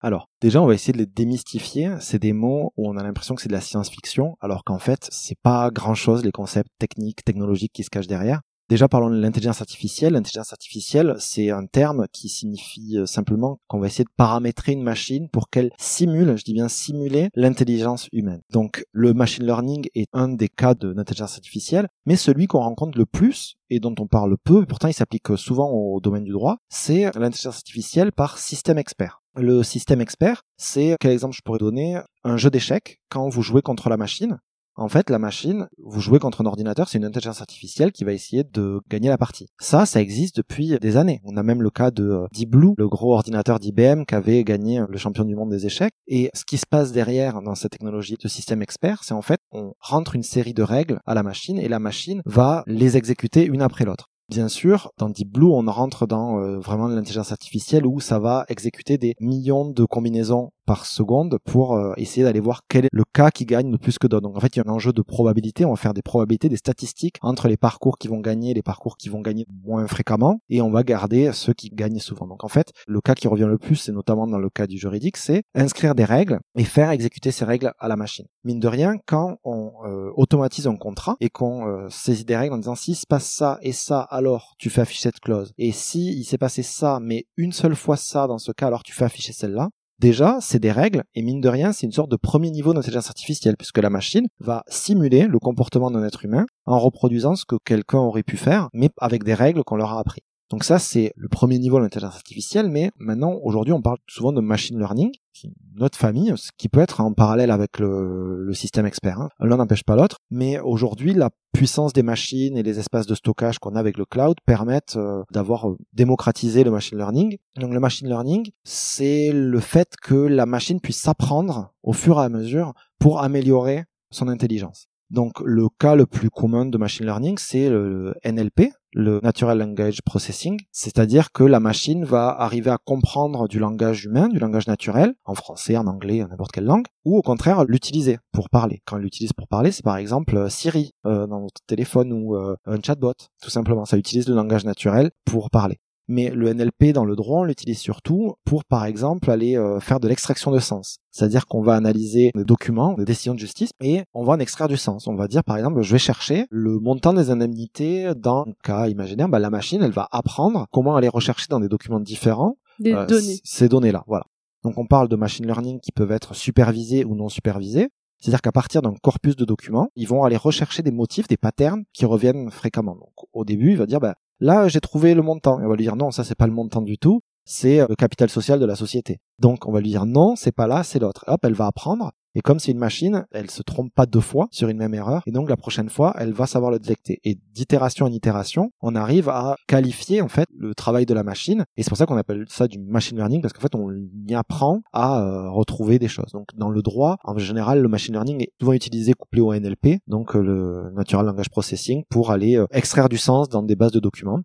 [0.00, 1.90] Alors, déjà, on va essayer de les démystifier.
[2.00, 5.06] C'est des mots où on a l'impression que c'est de la science-fiction, alors qu'en fait,
[5.12, 8.40] c'est pas grand-chose les concepts techniques, technologiques qui se cachent derrière.
[8.68, 10.14] Déjà, parlons de l'intelligence artificielle.
[10.14, 14.82] L'intelligence artificielle, c'est un terme qui signifie euh, simplement qu'on va essayer de paramétrer une
[14.82, 18.40] machine pour qu'elle simule, je dis bien simuler, l'intelligence humaine.
[18.50, 22.98] Donc, le machine learning est un des cas de l'intelligence artificielle, mais celui qu'on rencontre
[22.98, 26.56] le plus et dont on parle peu, pourtant il s'applique souvent au domaine du droit,
[26.68, 29.22] c'est l'intelligence artificielle par système expert.
[29.36, 32.00] Le système expert, c'est, quel exemple je pourrais donner?
[32.24, 34.38] Un jeu d'échecs, quand vous jouez contre la machine,
[34.76, 38.12] en fait, la machine, vous jouez contre un ordinateur, c'est une intelligence artificielle qui va
[38.12, 39.48] essayer de gagner la partie.
[39.58, 41.20] Ça, ça existe depuis des années.
[41.24, 44.44] On a même le cas de euh, Deep Blue, le gros ordinateur d'IBM qui avait
[44.44, 45.94] gagné le champion du monde des échecs.
[46.06, 49.40] Et ce qui se passe derrière dans cette technologie de système expert, c'est en fait,
[49.50, 53.44] on rentre une série de règles à la machine et la machine va les exécuter
[53.44, 54.10] une après l'autre.
[54.28, 58.44] Bien sûr, dans Deep Blue, on rentre dans euh, vraiment l'intelligence artificielle où ça va
[58.48, 63.04] exécuter des millions de combinaisons par seconde pour euh, essayer d'aller voir quel est le
[63.04, 64.22] cas qui gagne le plus que d'autres.
[64.22, 66.48] Donc en fait, il y a un enjeu de probabilité, on va faire des probabilités,
[66.48, 69.86] des statistiques entre les parcours qui vont gagner et les parcours qui vont gagner moins
[69.86, 72.26] fréquemment et on va garder ceux qui gagnent souvent.
[72.26, 74.76] Donc en fait, le cas qui revient le plus, c'est notamment dans le cas du
[74.76, 78.26] juridique, c'est inscrire des règles et faire exécuter ces règles à la machine.
[78.44, 82.54] Mine de rien, quand on euh, automatise un contrat et qu'on euh, saisit des règles
[82.54, 85.52] en disant si se passe ça et ça, alors tu fais afficher cette clause.
[85.58, 88.82] Et si il s'est passé ça, mais une seule fois ça dans ce cas, alors
[88.82, 89.70] tu fais afficher celle-là.
[89.98, 93.08] Déjà, c'est des règles, et mine de rien, c'est une sorte de premier niveau d'intelligence
[93.08, 97.56] artificielle, puisque la machine va simuler le comportement d'un être humain en reproduisant ce que
[97.64, 100.20] quelqu'un aurait pu faire, mais avec des règles qu'on leur a appris.
[100.50, 104.32] Donc ça, c'est le premier niveau de l'intelligence artificielle, mais maintenant, aujourd'hui, on parle souvent
[104.32, 107.78] de machine learning, qui est une autre famille, ce qui peut être en parallèle avec
[107.78, 109.20] le, système expert.
[109.20, 109.28] Hein.
[109.40, 113.58] L'un n'empêche pas l'autre, mais aujourd'hui, la puissance des machines et les espaces de stockage
[113.58, 117.36] qu'on a avec le cloud permettent euh, d'avoir euh, démocratisé le machine learning.
[117.56, 122.24] Donc le machine learning, c'est le fait que la machine puisse s'apprendre au fur et
[122.24, 124.86] à mesure pour améliorer son intelligence.
[125.10, 130.00] Donc le cas le plus commun de machine learning, c'est le NLP, le Natural Language
[130.02, 135.12] Processing, c'est-à-dire que la machine va arriver à comprendre du langage humain, du langage naturel,
[135.26, 138.80] en français, en anglais, en n'importe quelle langue, ou au contraire l'utiliser pour parler.
[138.86, 142.56] Quand elle l'utilise pour parler, c'est par exemple Siri euh, dans votre téléphone ou euh,
[142.64, 143.84] un chatbot, tout simplement.
[143.84, 145.78] Ça utilise le langage naturel pour parler.
[146.08, 149.98] Mais le NLP dans le droit, on l'utilise surtout pour, par exemple, aller euh, faire
[150.00, 150.98] de l'extraction de sens.
[151.10, 154.68] C'est-à-dire qu'on va analyser des documents, des décisions de justice, et on va en extraire
[154.68, 155.06] du sens.
[155.06, 158.88] On va dire, par exemple, je vais chercher le montant des indemnités dans un cas
[158.88, 159.28] imaginaire.
[159.28, 163.06] Bah, la machine, elle va apprendre comment aller rechercher dans des documents différents des euh,
[163.06, 163.40] données.
[163.42, 164.04] ces données-là.
[164.06, 164.26] Voilà.
[164.62, 167.88] Donc on parle de machine learning qui peuvent être supervisées ou non supervisées.
[168.18, 171.84] C'est-à-dire qu'à partir d'un corpus de documents, ils vont aller rechercher des motifs, des patterns
[171.92, 172.94] qui reviennent fréquemment.
[172.94, 175.60] Donc, au début, il va dire, bah, Là, j'ai trouvé le montant.
[175.60, 177.86] Et on va lui dire non, ça c'est pas le montant du tout, c'est euh,
[177.88, 179.18] le capital social de la société.
[179.38, 181.24] Donc on va lui dire non, c'est pas là, c'est l'autre.
[181.26, 184.46] Hop, elle va apprendre et comme c'est une machine, elle se trompe pas deux fois
[184.50, 185.22] sur une même erreur.
[185.24, 187.18] Et donc la prochaine fois, elle va savoir le détecter.
[187.24, 191.64] Et d'itération en itération, on arrive à qualifier en fait le travail de la machine.
[191.78, 193.90] Et c'est pour ça qu'on appelle ça du machine learning parce qu'en fait on
[194.28, 196.30] y apprend à euh, retrouver des choses.
[196.34, 200.00] Donc dans le droit, en général, le machine learning est souvent utilisé couplé au NLP,
[200.06, 203.92] donc euh, le Natural Language Processing, pour aller euh, extraire du sens dans des bases
[203.92, 204.40] de documents.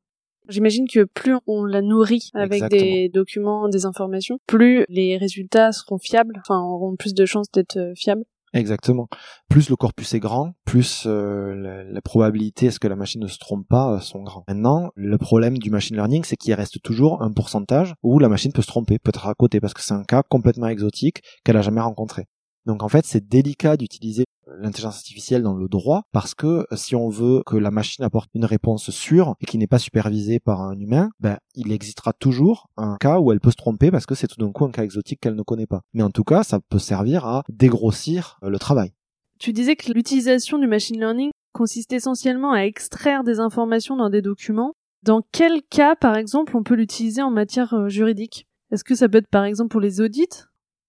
[0.49, 5.97] J'imagine que plus on la nourrit avec des documents, des informations, plus les résultats seront
[5.97, 8.23] fiables, enfin auront plus de chances d'être euh, fiables.
[8.53, 9.07] Exactement.
[9.49, 13.37] Plus le corpus est grand, plus euh, la, probabilité est-ce que la machine ne se
[13.37, 14.43] trompe pas euh, sont grands.
[14.47, 18.51] Maintenant, le problème du machine learning, c'est qu'il reste toujours un pourcentage où la machine
[18.51, 21.57] peut se tromper, peut être à côté, parce que c'est un cas complètement exotique qu'elle
[21.57, 22.25] a jamais rencontré.
[22.65, 24.25] Donc en fait, c'est délicat d'utiliser
[24.59, 28.29] l'intelligence artificielle dans le droit parce que euh, si on veut que la machine apporte
[28.33, 32.69] une réponse sûre et qui n'est pas supervisée par un humain, ben, il existera toujours
[32.77, 34.83] un cas où elle peut se tromper parce que c'est tout d'un coup un cas
[34.83, 35.81] exotique qu'elle ne connaît pas.
[35.93, 38.91] Mais en tout cas, ça peut servir à dégrossir euh, le travail.
[39.39, 44.21] Tu disais que l'utilisation du machine learning consiste essentiellement à extraire des informations dans des
[44.21, 44.73] documents.
[45.03, 48.45] Dans quel cas, par exemple, on peut l'utiliser en matière euh, juridique?
[48.71, 50.45] Est-ce que ça peut être par exemple pour les audits?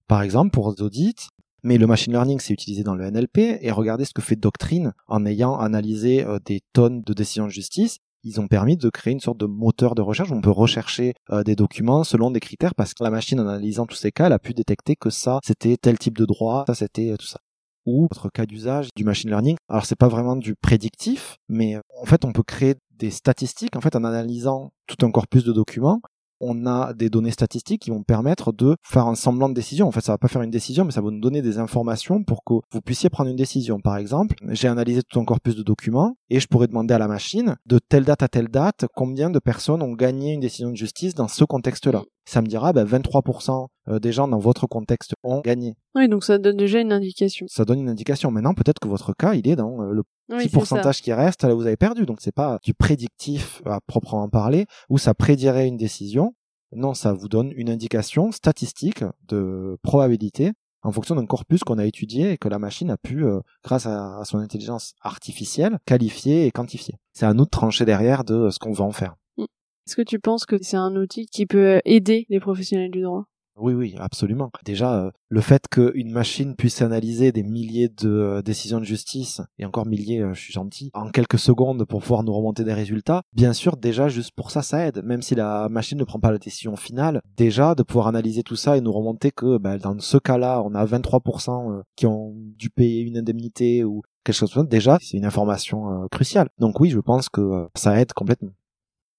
[0.06, 1.28] Par exemple, pour les audits,
[1.62, 3.58] mais le machine learning, c'est utilisé dans le NLP.
[3.60, 7.50] Et regardez ce que fait Doctrine en ayant analysé euh, des tonnes de décisions de
[7.50, 7.98] justice.
[8.24, 11.14] Ils ont permis de créer une sorte de moteur de recherche où on peut rechercher
[11.30, 14.26] euh, des documents selon des critères parce que la machine, en analysant tous ces cas,
[14.26, 17.26] elle a pu détecter que ça, c'était tel type de droit, ça, c'était euh, tout
[17.26, 17.40] ça
[17.84, 19.56] ou autre cas d'usage du machine learning.
[19.68, 23.80] Alors c'est pas vraiment du prédictif, mais en fait on peut créer des statistiques en
[23.80, 26.00] fait en analysant tout un corpus de documents
[26.42, 29.86] on a des données statistiques qui vont permettre de faire un semblant de décision.
[29.86, 32.24] En fait, ça va pas faire une décision, mais ça va nous donner des informations
[32.24, 33.80] pour que vous puissiez prendre une décision.
[33.80, 37.08] Par exemple, j'ai analysé tout un corpus de documents et je pourrais demander à la
[37.08, 40.76] machine de telle date à telle date combien de personnes ont gagné une décision de
[40.76, 42.02] justice dans ce contexte-là.
[42.24, 45.74] Ça me dira, ben, 23% euh, des gens dans votre contexte ont gagné.
[45.94, 47.46] Oui, donc ça donne déjà une indication.
[47.48, 48.30] Ça donne une indication.
[48.30, 51.54] Maintenant, peut-être que votre cas, il est dans euh, le petit pourcentage qui reste, là
[51.54, 52.06] vous avez perdu.
[52.06, 56.34] Donc c'est pas du prédictif à proprement parler, où ça prédirait une décision.
[56.74, 60.52] Non, ça vous donne une indication statistique de probabilité
[60.82, 63.86] en fonction d'un corpus qu'on a étudié et que la machine a pu, euh, grâce
[63.86, 66.96] à, son intelligence artificielle, qualifier et quantifier.
[67.12, 69.14] C'est à nous de trancher derrière de ce qu'on va en faire.
[69.38, 73.26] Est-ce que tu penses que c'est un outil qui peut aider les professionnels du droit?
[73.56, 74.50] Oui, oui, absolument.
[74.64, 79.42] Déjà, euh, le fait qu'une machine puisse analyser des milliers de euh, décisions de justice,
[79.58, 82.72] et encore milliers, euh, je suis gentil, en quelques secondes pour pouvoir nous remonter des
[82.72, 85.02] résultats, bien sûr, déjà, juste pour ça, ça aide.
[85.04, 88.56] Même si la machine ne prend pas la décision finale, déjà, de pouvoir analyser tout
[88.56, 92.70] ça et nous remonter que bah, dans ce cas-là, on a 23% qui ont dû
[92.70, 96.48] payer une indemnité ou quelque chose comme ça, déjà, c'est une information cruciale.
[96.58, 98.52] Donc oui, je pense que ça aide complètement.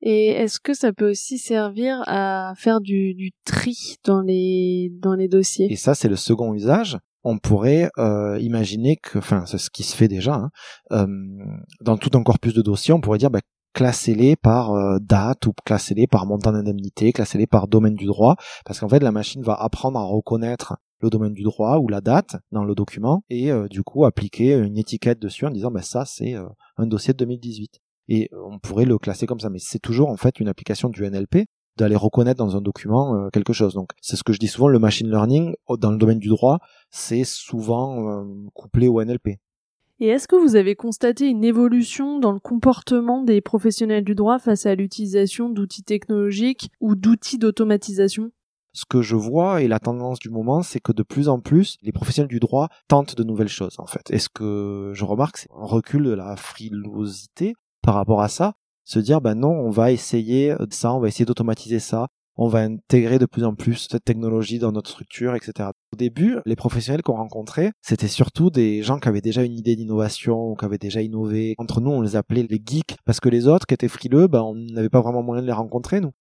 [0.05, 5.15] Et est-ce que ça peut aussi servir à faire du, du tri dans les dans
[5.15, 5.71] les dossiers?
[5.71, 6.99] Et ça, c'est le second usage.
[7.23, 10.49] On pourrait euh, imaginer que, enfin, c'est ce qui se fait déjà, hein,
[10.91, 11.07] euh,
[11.79, 13.39] dans tout un corpus de dossiers, on pourrait dire, bah,
[13.73, 18.35] classez-les par euh, date ou classez-les par montant d'indemnité, classez-les par domaine du droit,
[18.65, 22.01] parce qu'en fait, la machine va apprendre à reconnaître le domaine du droit ou la
[22.01, 25.81] date dans le document et euh, du coup appliquer une étiquette dessus en disant bah
[25.81, 26.47] ça c'est euh,
[26.77, 29.49] un dossier de 2018 et on pourrait le classer comme ça.
[29.49, 31.45] Mais c'est toujours en fait une application du NLP
[31.77, 33.73] d'aller reconnaître dans un document euh, quelque chose.
[33.73, 36.59] Donc c'est ce que je dis souvent, le machine learning dans le domaine du droit,
[36.91, 39.39] c'est souvent euh, couplé au NLP.
[39.99, 44.39] Et est-ce que vous avez constaté une évolution dans le comportement des professionnels du droit
[44.39, 48.31] face à l'utilisation d'outils technologiques ou d'outils d'automatisation?
[48.73, 51.77] Ce que je vois et la tendance du moment, c'est que de plus en plus,
[51.83, 54.09] les professionnels du droit tentent de nouvelles choses, en fait.
[54.09, 58.53] Et ce que je remarque, c'est un recul de la frilosité par rapport à ça.
[58.85, 62.59] Se dire, ben non, on va essayer ça, on va essayer d'automatiser ça, on va
[62.59, 65.69] intégrer de plus en plus cette technologie dans notre structure, etc.
[65.93, 69.75] Au début, les professionnels qu'on rencontrait, c'était surtout des gens qui avaient déjà une idée
[69.75, 71.53] d'innovation ou qui avaient déjà innové.
[71.59, 74.41] Entre nous, on les appelait les geeks parce que les autres qui étaient frileux, ben,
[74.41, 76.11] on n'avait pas vraiment moyen de les rencontrer, nous.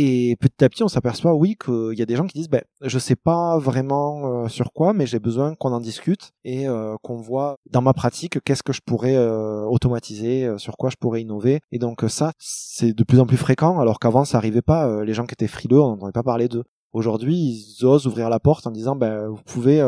[0.00, 2.62] Et petit à petit, on s'aperçoit, oui, qu'il y a des gens qui disent, ben,
[2.82, 6.94] je sais pas vraiment euh, sur quoi, mais j'ai besoin qu'on en discute et euh,
[7.02, 11.22] qu'on voit dans ma pratique qu'est-ce que je pourrais euh, automatiser, sur quoi je pourrais
[11.22, 11.58] innover.
[11.72, 15.02] Et donc ça, c'est de plus en plus fréquent, alors qu'avant, ça arrivait pas.
[15.02, 16.62] les gens qui étaient frileux, on n'entendait pas parler d'eux.
[16.92, 19.82] Aujourd'hui, ils osent ouvrir la porte en disant, ben, vous pouvez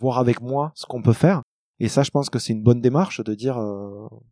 [0.00, 1.42] voir avec moi ce qu'on peut faire.
[1.80, 3.60] Et ça, je pense que c'est une bonne démarche de dire,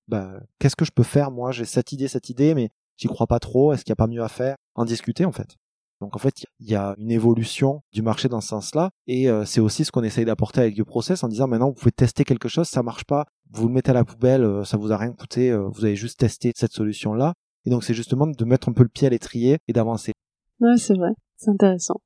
[0.07, 1.33] ben, qu'est-ce que je peux faire?
[1.33, 4.03] Moi J'ai cette idée, cette idée, mais j'y crois pas trop, est-ce qu'il n'y a
[4.05, 4.57] pas mieux à faire?
[4.75, 5.57] En discuter en fait.
[6.01, 9.47] Donc en fait, il y a une évolution du marché dans ce sens-là, et euh,
[9.47, 12.49] c'est aussi ce qu'on essaye d'apporter avec process en disant maintenant vous pouvez tester quelque
[12.49, 15.13] chose, ça marche pas, vous le mettez à la poubelle, euh, ça vous a rien
[15.13, 17.33] coûté, euh, vous avez juste testé cette solution-là,
[17.65, 20.13] et donc c'est justement de mettre un peu le pied à l'étrier et d'avancer.
[20.61, 21.97] Ouais, c'est vrai, c'est intéressant.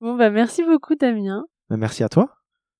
[0.00, 1.44] Bon bah merci beaucoup Damien.
[1.70, 2.34] Bah, merci à toi.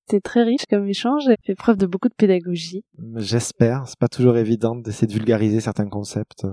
[0.07, 2.83] C'était très riche comme échange et fait preuve de beaucoup de pédagogie.
[3.15, 6.45] J'espère, c'est pas toujours évident d'essayer de vulgariser certains concepts.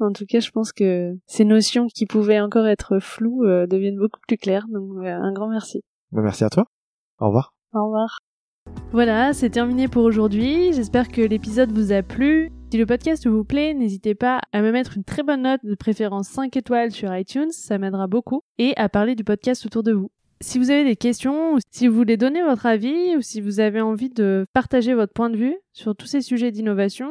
[0.00, 3.98] En tout cas, je pense que ces notions qui pouvaient encore être floues euh, deviennent
[3.98, 4.66] beaucoup plus claires.
[4.68, 5.82] Donc, euh, un grand merci.
[6.12, 6.66] Bah, merci à toi.
[7.18, 7.52] Au revoir.
[7.74, 8.18] Au revoir.
[8.92, 10.72] Voilà, c'est terminé pour aujourd'hui.
[10.72, 12.50] J'espère que l'épisode vous a plu.
[12.70, 15.74] Si le podcast vous plaît, n'hésitez pas à me mettre une très bonne note, de
[15.74, 19.92] préférence 5 étoiles sur iTunes, ça m'aidera beaucoup, et à parler du podcast autour de
[19.92, 20.10] vous.
[20.40, 23.60] Si vous avez des questions, ou si vous voulez donner votre avis, ou si vous
[23.60, 27.10] avez envie de partager votre point de vue sur tous ces sujets d'innovation,